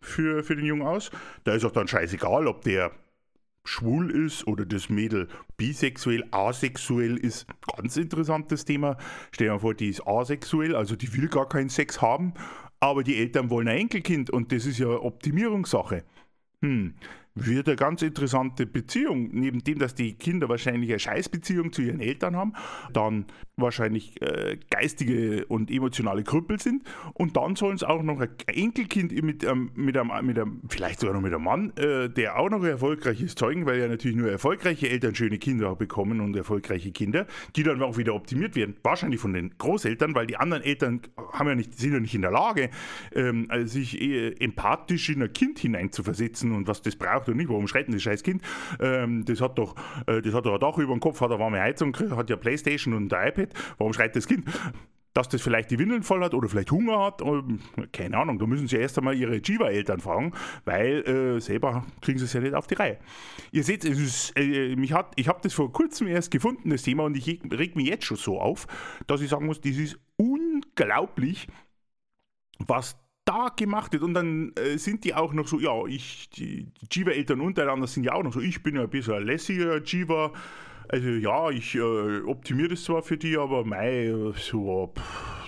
für, 0.00 0.42
für 0.42 0.56
den 0.56 0.64
Jungen 0.64 0.86
aus. 0.86 1.10
Da 1.44 1.52
ist 1.52 1.64
auch 1.64 1.72
dann 1.72 1.88
scheißegal, 1.88 2.46
ob 2.46 2.62
der 2.62 2.92
schwul 3.66 4.10
ist 4.10 4.46
oder 4.46 4.64
das 4.64 4.88
Mädel 4.88 5.28
bisexuell, 5.56 6.24
asexuell 6.30 7.16
ist. 7.16 7.46
Ganz 7.76 7.96
interessantes 7.96 8.64
Thema. 8.64 8.96
Stell 9.32 9.48
dir 9.48 9.54
mal 9.54 9.58
vor, 9.58 9.74
die 9.74 9.88
ist 9.88 10.06
asexuell, 10.06 10.74
also 10.74 10.96
die 10.96 11.12
will 11.14 11.28
gar 11.28 11.48
keinen 11.48 11.68
Sex 11.68 12.00
haben, 12.00 12.32
aber 12.80 13.02
die 13.02 13.16
Eltern 13.16 13.50
wollen 13.50 13.68
ein 13.68 13.78
Enkelkind 13.78 14.30
und 14.30 14.52
das 14.52 14.66
ist 14.66 14.78
ja 14.78 14.88
Optimierungssache. 14.88 16.04
Hm, 16.62 16.94
wird 17.36 17.68
eine 17.68 17.76
ganz 17.76 18.02
interessante 18.02 18.66
Beziehung. 18.66 19.28
Neben 19.32 19.62
dem, 19.62 19.78
dass 19.78 19.94
die 19.94 20.14
Kinder 20.14 20.48
wahrscheinlich 20.48 20.90
eine 20.90 20.98
Scheißbeziehung 20.98 21.72
zu 21.72 21.82
ihren 21.82 22.00
Eltern 22.00 22.34
haben, 22.34 22.54
dann 22.92 23.26
wahrscheinlich 23.56 24.20
äh, 24.20 24.58
geistige 24.70 25.46
und 25.46 25.70
emotionale 25.70 26.22
Krüppel 26.24 26.60
sind 26.60 26.82
und 27.14 27.36
dann 27.36 27.56
sollen 27.56 27.76
es 27.76 27.82
auch 27.82 28.02
noch 28.02 28.20
ein 28.20 28.28
Enkelkind 28.46 29.12
mit, 29.22 29.44
ähm, 29.44 29.70
mit, 29.74 29.96
einem, 29.96 30.10
mit 30.26 30.38
einem, 30.38 30.60
vielleicht 30.68 31.00
sogar 31.00 31.14
noch 31.14 31.22
mit 31.22 31.32
einem 31.32 31.44
Mann, 31.44 31.72
äh, 31.76 32.10
der 32.10 32.38
auch 32.38 32.50
noch 32.50 32.62
erfolgreich 32.64 33.20
ist, 33.22 33.38
zeugen, 33.38 33.64
weil 33.64 33.78
ja 33.78 33.88
natürlich 33.88 34.16
nur 34.16 34.30
erfolgreiche 34.30 34.90
Eltern 34.90 35.14
schöne 35.14 35.38
Kinder 35.38 35.74
bekommen 35.74 36.20
und 36.20 36.36
erfolgreiche 36.36 36.92
Kinder, 36.92 37.26
die 37.54 37.62
dann 37.62 37.82
auch 37.82 37.96
wieder 37.96 38.14
optimiert 38.14 38.56
werden. 38.56 38.76
Wahrscheinlich 38.82 39.20
von 39.20 39.32
den 39.32 39.56
Großeltern, 39.56 40.14
weil 40.14 40.26
die 40.26 40.36
anderen 40.36 40.62
Eltern 40.62 41.00
haben 41.32 41.48
ja 41.48 41.54
nicht, 41.54 41.78
sind 41.78 41.94
ja 41.94 42.00
nicht 42.00 42.14
in 42.14 42.22
der 42.22 42.32
Lage, 42.32 42.70
ähm, 43.14 43.48
sich 43.64 44.00
äh, 44.00 44.32
empathisch 44.38 45.08
in 45.08 45.22
ein 45.22 45.32
Kind 45.32 45.58
hineinzuversetzen 45.58 46.52
und 46.52 46.66
was 46.68 46.82
das 46.82 46.96
braucht 46.96 47.25
und 47.28 47.36
nicht. 47.36 47.48
Warum 47.48 47.66
schreit 47.66 47.86
denn 47.86 47.94
das 47.94 48.02
scheiß 48.02 48.22
Kind? 48.22 48.42
Ähm, 48.80 49.24
das 49.24 49.40
hat 49.40 49.58
doch, 49.58 49.74
äh, 50.06 50.22
das 50.22 50.34
hat 50.34 50.46
doch 50.46 50.54
ein 50.54 50.60
Dach 50.60 50.78
über 50.78 50.92
dem 50.92 51.00
Kopf, 51.00 51.20
hat 51.20 51.30
eine 51.30 51.40
warme 51.40 51.60
Heizung, 51.60 51.96
hat 52.10 52.30
ja 52.30 52.36
Playstation 52.36 52.94
und 52.94 53.12
ein 53.12 53.28
iPad. 53.28 53.48
Warum 53.78 53.92
schreit 53.92 54.16
das 54.16 54.26
Kind? 54.26 54.44
dass 55.16 55.28
das 55.30 55.40
vielleicht 55.40 55.70
die 55.70 55.78
Windeln 55.78 56.02
voll 56.02 56.22
hat 56.22 56.34
oder 56.34 56.48
vielleicht 56.48 56.70
Hunger 56.70 57.06
hat. 57.06 57.22
Ähm, 57.22 57.60
keine 57.92 58.18
Ahnung, 58.18 58.38
da 58.38 58.46
müssen 58.46 58.68
Sie 58.68 58.76
erst 58.76 58.98
einmal 58.98 59.14
Ihre 59.14 59.36
Jiva-Eltern 59.36 60.00
fragen, 60.00 60.32
weil 60.64 61.08
äh, 61.08 61.40
selber 61.40 61.86
kriegen 62.02 62.18
Sie 62.18 62.26
es 62.26 62.34
ja 62.34 62.40
nicht 62.40 62.54
auf 62.54 62.66
die 62.66 62.74
Reihe. 62.74 62.98
Ihr 63.50 63.64
seht, 63.64 63.84
es 63.84 63.98
ist, 63.98 64.38
äh, 64.38 64.76
mich 64.76 64.92
hat, 64.92 65.12
ich 65.16 65.28
habe 65.28 65.40
das 65.42 65.54
vor 65.54 65.72
kurzem 65.72 66.06
erst 66.08 66.30
gefunden, 66.30 66.68
das 66.68 66.82
Thema, 66.82 67.04
und 67.04 67.16
ich 67.16 67.26
reg 67.26 67.76
mich 67.76 67.88
jetzt 67.88 68.04
schon 68.04 68.18
so 68.18 68.38
auf, 68.38 68.66
dass 69.06 69.22
ich 69.22 69.30
sagen 69.30 69.46
muss, 69.46 69.60
das 69.60 69.76
ist 69.76 69.98
unglaublich, 70.16 71.48
was 72.58 72.98
da 73.26 73.48
gemacht 73.54 73.92
wird. 73.92 74.02
Und 74.02 74.14
dann 74.14 74.52
äh, 74.56 74.78
sind 74.78 75.04
die 75.04 75.14
auch 75.14 75.34
noch 75.34 75.46
so, 75.46 75.60
ja, 75.60 75.84
ich, 75.86 76.30
die, 76.30 76.64
die 76.80 76.86
Jiva-Eltern 76.90 77.40
untereinander 77.42 77.86
sind 77.86 78.04
ja 78.04 78.14
auch 78.14 78.22
noch 78.22 78.32
so, 78.32 78.40
ich 78.40 78.62
bin 78.62 78.76
ja 78.76 78.82
ein 78.82 78.90
bisschen 78.90 79.14
ein 79.14 79.24
lässiger 79.24 79.82
Jiva. 79.82 80.32
Also 80.88 81.08
ja, 81.08 81.50
ich 81.50 81.74
äh, 81.74 82.20
optimiere 82.22 82.70
das 82.70 82.84
zwar 82.84 83.02
für 83.02 83.18
die, 83.18 83.36
aber 83.36 83.64
mei, 83.64 84.14
so 84.36 84.94
pff, 84.96 85.46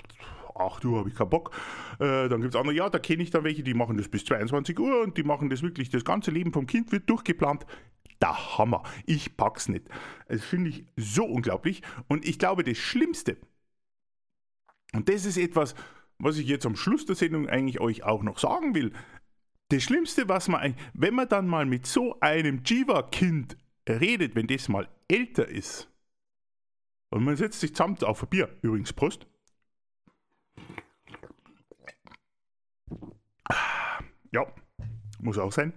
8 0.59 0.85
Uhr 0.85 0.99
habe 0.99 1.09
ich 1.09 1.15
keinen 1.15 1.29
Bock. 1.29 1.51
Äh, 1.99 2.27
dann 2.27 2.41
gibt 2.41 2.53
es 2.53 2.59
andere, 2.59 2.75
ja, 2.75 2.89
da 2.89 2.99
kenne 2.99 3.23
ich 3.23 3.31
dann 3.31 3.45
welche, 3.45 3.63
die 3.63 3.73
machen 3.73 3.97
das 3.97 4.09
bis 4.09 4.25
22 4.25 4.77
Uhr 4.77 5.01
und 5.01 5.17
die 5.17 5.23
machen 5.23 5.49
das 5.49 5.61
wirklich, 5.61 5.89
das 5.89 6.03
ganze 6.03 6.31
Leben 6.31 6.51
vom 6.51 6.67
Kind 6.67 6.91
wird 6.91 7.09
durchgeplant. 7.09 7.65
Der 8.21 8.57
Hammer. 8.57 8.83
Ich 9.05 9.37
pack's 9.37 9.69
nicht. 9.69 9.85
Das 10.27 10.43
finde 10.43 10.71
ich 10.71 10.85
so 10.97 11.23
unglaublich. 11.23 11.81
Und 12.09 12.27
ich 12.27 12.37
glaube, 12.37 12.65
das 12.65 12.77
Schlimmste, 12.77 13.37
und 14.93 15.07
das 15.07 15.25
ist 15.25 15.37
etwas, 15.37 15.73
was 16.19 16.37
ich 16.37 16.47
jetzt 16.47 16.65
am 16.65 16.75
Schluss 16.75 17.05
der 17.05 17.15
Sendung 17.15 17.47
eigentlich 17.47 17.79
euch 17.79 18.03
auch 18.03 18.23
noch 18.23 18.37
sagen 18.37 18.75
will. 18.75 18.91
Das 19.69 19.83
Schlimmste, 19.83 20.27
was 20.27 20.47
man, 20.47 20.75
wenn 20.93 21.15
man 21.15 21.29
dann 21.29 21.47
mal 21.47 21.65
mit 21.65 21.85
so 21.85 22.19
einem 22.19 22.61
Jiva-Kind 22.63 23.57
redet, 23.87 24.35
wenn 24.35 24.47
das 24.47 24.69
mal 24.69 24.87
älter 25.07 25.47
ist, 25.47 25.89
und 27.11 27.23
man 27.23 27.35
setzt 27.35 27.59
sich 27.59 27.73
zusammen 27.73 27.97
auf 28.03 28.21
ein 28.21 28.29
Bier, 28.29 28.49
übrigens 28.61 28.93
Prost. 28.93 29.25
Ja, 34.31 34.45
muss 35.19 35.39
auch 35.39 35.51
sein. 35.51 35.73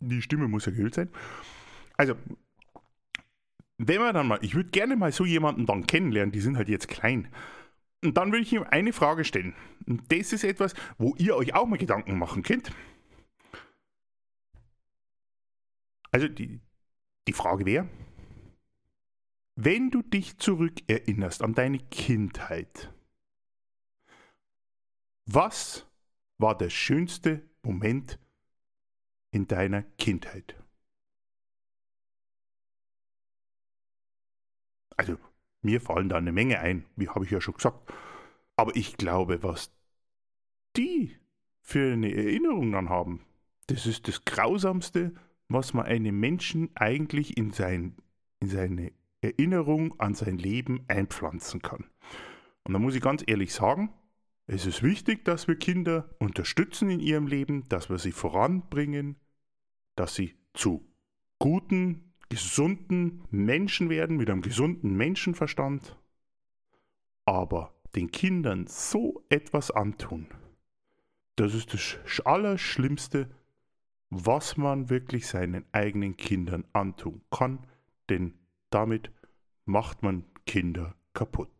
Die 0.00 0.22
Stimme 0.22 0.48
muss 0.48 0.64
ja 0.64 0.72
gehüllt 0.72 0.94
sein. 0.94 1.10
Also, 1.98 2.14
wenn 3.76 4.00
man 4.00 4.14
dann 4.14 4.26
mal, 4.26 4.38
ich 4.42 4.54
würde 4.54 4.70
gerne 4.70 4.96
mal 4.96 5.12
so 5.12 5.24
jemanden 5.24 5.66
dann 5.66 5.86
kennenlernen, 5.86 6.32
die 6.32 6.40
sind 6.40 6.56
halt 6.56 6.68
jetzt 6.68 6.88
klein. 6.88 7.28
Und 8.02 8.16
dann 8.16 8.30
würde 8.30 8.42
ich 8.42 8.52
ihm 8.52 8.62
eine 8.62 8.92
Frage 8.92 9.24
stellen. 9.24 9.54
Und 9.86 10.12
das 10.12 10.32
ist 10.32 10.44
etwas, 10.44 10.74
wo 10.98 11.14
ihr 11.16 11.36
euch 11.36 11.54
auch 11.54 11.66
mal 11.66 11.78
Gedanken 11.78 12.16
machen 12.18 12.42
könnt. 12.42 12.72
Also 16.10 16.28
die, 16.28 16.60
die 17.26 17.32
Frage 17.32 17.66
wäre, 17.66 17.88
wenn 19.56 19.90
du 19.90 20.02
dich 20.02 20.38
zurückerinnerst 20.38 21.42
an 21.42 21.54
deine 21.54 21.78
Kindheit, 21.78 22.92
was 25.26 25.86
war 26.38 26.56
der 26.56 26.70
schönste 26.70 27.42
Moment 27.62 28.20
in 29.32 29.48
deiner 29.48 29.82
Kindheit? 29.82 30.54
Also 34.96 35.18
mir 35.68 35.82
fallen 35.82 36.08
da 36.08 36.16
eine 36.16 36.32
Menge 36.32 36.60
ein, 36.60 36.86
wie 36.96 37.08
habe 37.08 37.26
ich 37.26 37.30
ja 37.30 37.42
schon 37.42 37.54
gesagt. 37.54 37.92
Aber 38.56 38.74
ich 38.74 38.96
glaube, 38.96 39.42
was 39.42 39.70
die 40.76 41.14
für 41.60 41.92
eine 41.92 42.14
Erinnerung 42.14 42.72
dann 42.72 42.88
haben, 42.88 43.20
das 43.66 43.86
ist 43.86 44.08
das 44.08 44.24
Grausamste, 44.24 45.12
was 45.48 45.74
man 45.74 45.84
einem 45.84 46.18
Menschen 46.18 46.70
eigentlich 46.74 47.36
in, 47.36 47.50
sein, 47.50 47.96
in 48.40 48.48
seine 48.48 48.92
Erinnerung 49.20 50.00
an 50.00 50.14
sein 50.14 50.38
Leben 50.38 50.84
einpflanzen 50.88 51.60
kann. 51.60 51.84
Und 52.64 52.72
da 52.72 52.78
muss 52.78 52.94
ich 52.94 53.02
ganz 53.02 53.22
ehrlich 53.26 53.52
sagen, 53.52 53.92
es 54.46 54.64
ist 54.64 54.82
wichtig, 54.82 55.26
dass 55.26 55.48
wir 55.48 55.56
Kinder 55.56 56.08
unterstützen 56.18 56.88
in 56.88 57.00
ihrem 57.00 57.26
Leben, 57.26 57.68
dass 57.68 57.90
wir 57.90 57.98
sie 57.98 58.12
voranbringen, 58.12 59.16
dass 59.96 60.14
sie 60.14 60.34
zu 60.54 60.88
guten 61.38 62.07
gesunden 62.28 63.22
Menschen 63.30 63.88
werden 63.90 64.16
mit 64.16 64.30
einem 64.30 64.42
gesunden 64.42 64.96
Menschenverstand, 64.96 65.96
aber 67.24 67.74
den 67.94 68.10
Kindern 68.10 68.66
so 68.66 69.24
etwas 69.28 69.70
antun, 69.70 70.26
das 71.36 71.54
ist 71.54 71.72
das 71.72 72.20
Allerschlimmste, 72.24 73.30
was 74.10 74.56
man 74.56 74.90
wirklich 74.90 75.26
seinen 75.26 75.64
eigenen 75.72 76.16
Kindern 76.16 76.64
antun 76.72 77.22
kann, 77.30 77.66
denn 78.08 78.34
damit 78.70 79.10
macht 79.64 80.02
man 80.02 80.24
Kinder 80.46 80.94
kaputt. 81.12 81.52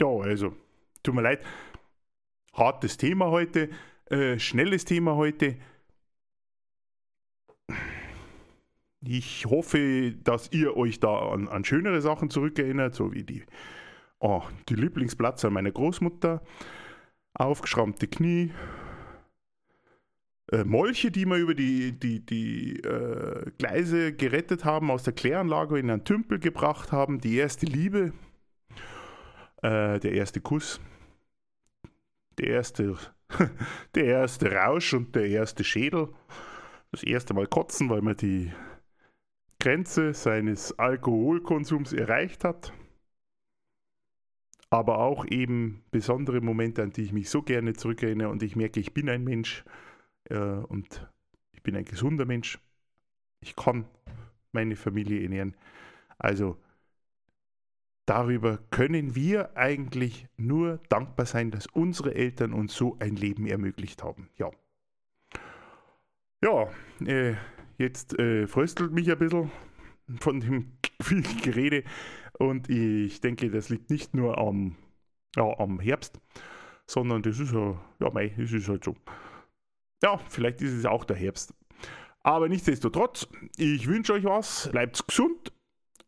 Ja, 0.00 0.08
also, 0.08 0.54
tut 1.02 1.14
mir 1.14 1.22
leid, 1.22 1.44
hartes 2.52 2.96
Thema 2.96 3.26
heute, 3.26 3.70
äh, 4.06 4.38
schnelles 4.38 4.84
Thema 4.84 5.16
heute. 5.16 5.56
Ich 9.08 9.46
hoffe, 9.46 10.14
dass 10.24 10.50
ihr 10.52 10.76
euch 10.76 10.98
da 10.98 11.30
an, 11.30 11.46
an 11.46 11.64
schönere 11.64 12.00
Sachen 12.00 12.28
zurückerinnert, 12.28 12.94
so 12.94 13.12
wie 13.12 13.22
die, 13.22 13.44
oh, 14.18 14.42
die 14.68 14.74
Lieblingsplatze 14.74 15.48
meiner 15.48 15.70
Großmutter, 15.70 16.42
aufgeschrammte 17.34 18.08
Knie, 18.08 18.50
äh, 20.50 20.64
Molche, 20.64 21.12
die 21.12 21.24
wir 21.24 21.36
über 21.36 21.54
die, 21.54 21.92
die, 21.92 22.26
die 22.26 22.80
äh, 22.80 23.50
Gleise 23.58 24.12
gerettet 24.12 24.64
haben, 24.64 24.90
aus 24.90 25.04
der 25.04 25.12
Kläranlage 25.12 25.78
in 25.78 25.88
einen 25.88 26.04
Tümpel 26.04 26.40
gebracht 26.40 26.90
haben, 26.90 27.20
die 27.20 27.36
erste 27.36 27.66
Liebe, 27.66 28.12
äh, 29.62 30.00
der 30.00 30.12
erste 30.12 30.40
Kuss, 30.40 30.80
der 32.38 32.48
erste, 32.48 32.96
der 33.94 34.04
erste 34.04 34.50
Rausch 34.50 34.94
und 34.94 35.14
der 35.14 35.28
erste 35.28 35.62
Schädel, 35.62 36.08
das 36.90 37.04
erste 37.04 37.34
Mal 37.34 37.46
kotzen, 37.46 37.88
weil 37.88 38.02
man 38.02 38.16
die 38.16 38.50
Grenze 39.66 40.14
seines 40.14 40.78
Alkoholkonsums 40.78 41.92
erreicht 41.92 42.44
hat, 42.44 42.72
aber 44.70 44.98
auch 44.98 45.26
eben 45.26 45.82
besondere 45.90 46.40
Momente, 46.40 46.84
an 46.84 46.92
die 46.92 47.02
ich 47.02 47.12
mich 47.12 47.28
so 47.28 47.42
gerne 47.42 47.74
zurückerinnere 47.74 48.28
und 48.28 48.44
ich 48.44 48.54
merke, 48.54 48.78
ich 48.78 48.94
bin 48.94 49.08
ein 49.08 49.24
Mensch 49.24 49.64
äh, 50.30 50.38
und 50.38 51.10
ich 51.50 51.64
bin 51.64 51.74
ein 51.74 51.84
gesunder 51.84 52.26
Mensch. 52.26 52.60
Ich 53.40 53.56
kann 53.56 53.86
meine 54.52 54.76
Familie 54.76 55.20
ernähren. 55.24 55.56
Also 56.16 56.56
darüber 58.04 58.58
können 58.70 59.16
wir 59.16 59.56
eigentlich 59.56 60.28
nur 60.36 60.78
dankbar 60.90 61.26
sein, 61.26 61.50
dass 61.50 61.66
unsere 61.66 62.14
Eltern 62.14 62.52
uns 62.52 62.72
so 62.72 62.96
ein 63.00 63.16
Leben 63.16 63.48
ermöglicht 63.48 64.04
haben. 64.04 64.28
Ja. 64.36 64.48
Ja, 66.40 66.70
äh, 67.04 67.34
Jetzt 67.78 68.18
äh, 68.18 68.46
fröstelt 68.46 68.92
mich 68.92 69.10
ein 69.10 69.18
bisschen 69.18 69.50
von 70.20 70.40
dem 70.40 70.72
vielen 71.02 71.24
Gerede 71.42 71.84
und 72.38 72.68
ich 72.68 73.20
denke, 73.20 73.50
das 73.50 73.68
liegt 73.68 73.90
nicht 73.90 74.14
nur 74.14 74.38
am, 74.38 74.76
ja, 75.36 75.58
am 75.58 75.80
Herbst, 75.80 76.20
sondern 76.86 77.22
das 77.22 77.38
ist 77.38 77.52
ja, 77.52 77.78
ja, 78.00 78.10
mei, 78.10 78.32
das 78.36 78.52
ist 78.52 78.68
halt 78.68 78.84
so. 78.84 78.96
Ja, 80.02 80.18
vielleicht 80.28 80.62
ist 80.62 80.72
es 80.72 80.84
auch 80.84 81.04
der 81.04 81.16
Herbst. 81.16 81.54
Aber 82.22 82.48
nichtsdestotrotz, 82.48 83.28
ich 83.56 83.86
wünsche 83.86 84.12
euch 84.14 84.24
was, 84.24 84.68
bleibt 84.70 85.06
gesund 85.06 85.52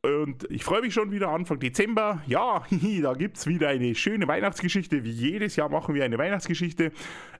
und 0.03 0.51
ich 0.51 0.65
freue 0.65 0.81
mich 0.83 0.95
schon 0.95 1.11
wieder 1.11 1.29
Anfang 1.29 1.59
Dezember. 1.59 2.23
Ja, 2.27 2.65
da 3.03 3.13
gibt 3.15 3.37
es 3.37 3.47
wieder 3.47 3.69
eine 3.69 3.95
schöne 3.95 4.29
Weihnachtsgeschichte. 4.29 5.05
Wie 5.05 5.11
jedes 5.11 5.57
Jahr 5.57 5.69
machen 5.69 5.95
wir 5.95 6.05
eine 6.05 6.19
Weihnachtsgeschichte. 6.19 6.93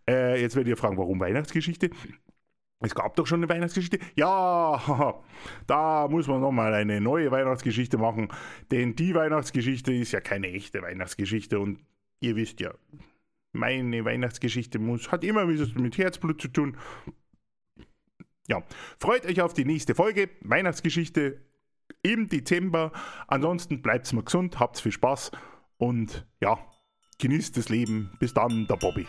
Äh, 0.09 0.41
jetzt 0.41 0.57
werdet 0.57 0.71
ihr 0.71 0.77
fragen, 0.77 0.97
warum 0.97 1.21
Weihnachtsgeschichte? 1.21 1.91
Es 2.81 2.95
gab 2.95 3.17
doch 3.17 3.27
schon 3.27 3.41
eine 3.41 3.49
Weihnachtsgeschichte. 3.49 3.99
Ja, 4.15 5.21
da 5.67 6.09
muss 6.09 6.29
man 6.29 6.41
nochmal 6.41 6.75
eine 6.75 7.01
neue 7.01 7.31
Weihnachtsgeschichte 7.31 7.99
machen, 7.99 8.29
denn 8.71 8.95
die 8.95 9.15
Weihnachtsgeschichte 9.15 9.93
ist 9.93 10.13
ja 10.13 10.21
keine 10.21 10.49
echte 10.49 10.83
Weihnachtsgeschichte 10.83 11.59
und 11.59 11.81
ihr 12.21 12.37
wisst 12.37 12.61
ja, 12.61 12.73
meine 13.53 14.05
Weihnachtsgeschichte 14.05 14.79
muss, 14.79 15.11
hat 15.11 15.25
immer 15.25 15.47
mit 15.47 15.99
Herzblut 15.99 16.41
zu 16.41 16.49
tun. 16.49 16.77
ja, 18.47 18.63
freut 19.01 19.27
euch 19.27 19.41
auf 19.41 19.55
die 19.55 19.65
nächste 19.65 19.95
Folge. 19.95 20.31
Weihnachtsgeschichte 20.43 21.41
im 22.03 22.29
Dezember. 22.29 22.93
Ansonsten 23.27 23.83
bleibt 23.83 24.13
mal 24.13 24.25
gesund, 24.25 24.61
habt 24.61 24.79
viel 24.79 24.93
Spaß 24.93 25.33
und 25.79 26.27
ja, 26.41 26.59
genießt 27.19 27.57
das 27.57 27.69
Leben. 27.69 28.13
Bis 28.21 28.35
dann, 28.35 28.67
der 28.69 28.77
Bobby. 28.77 29.07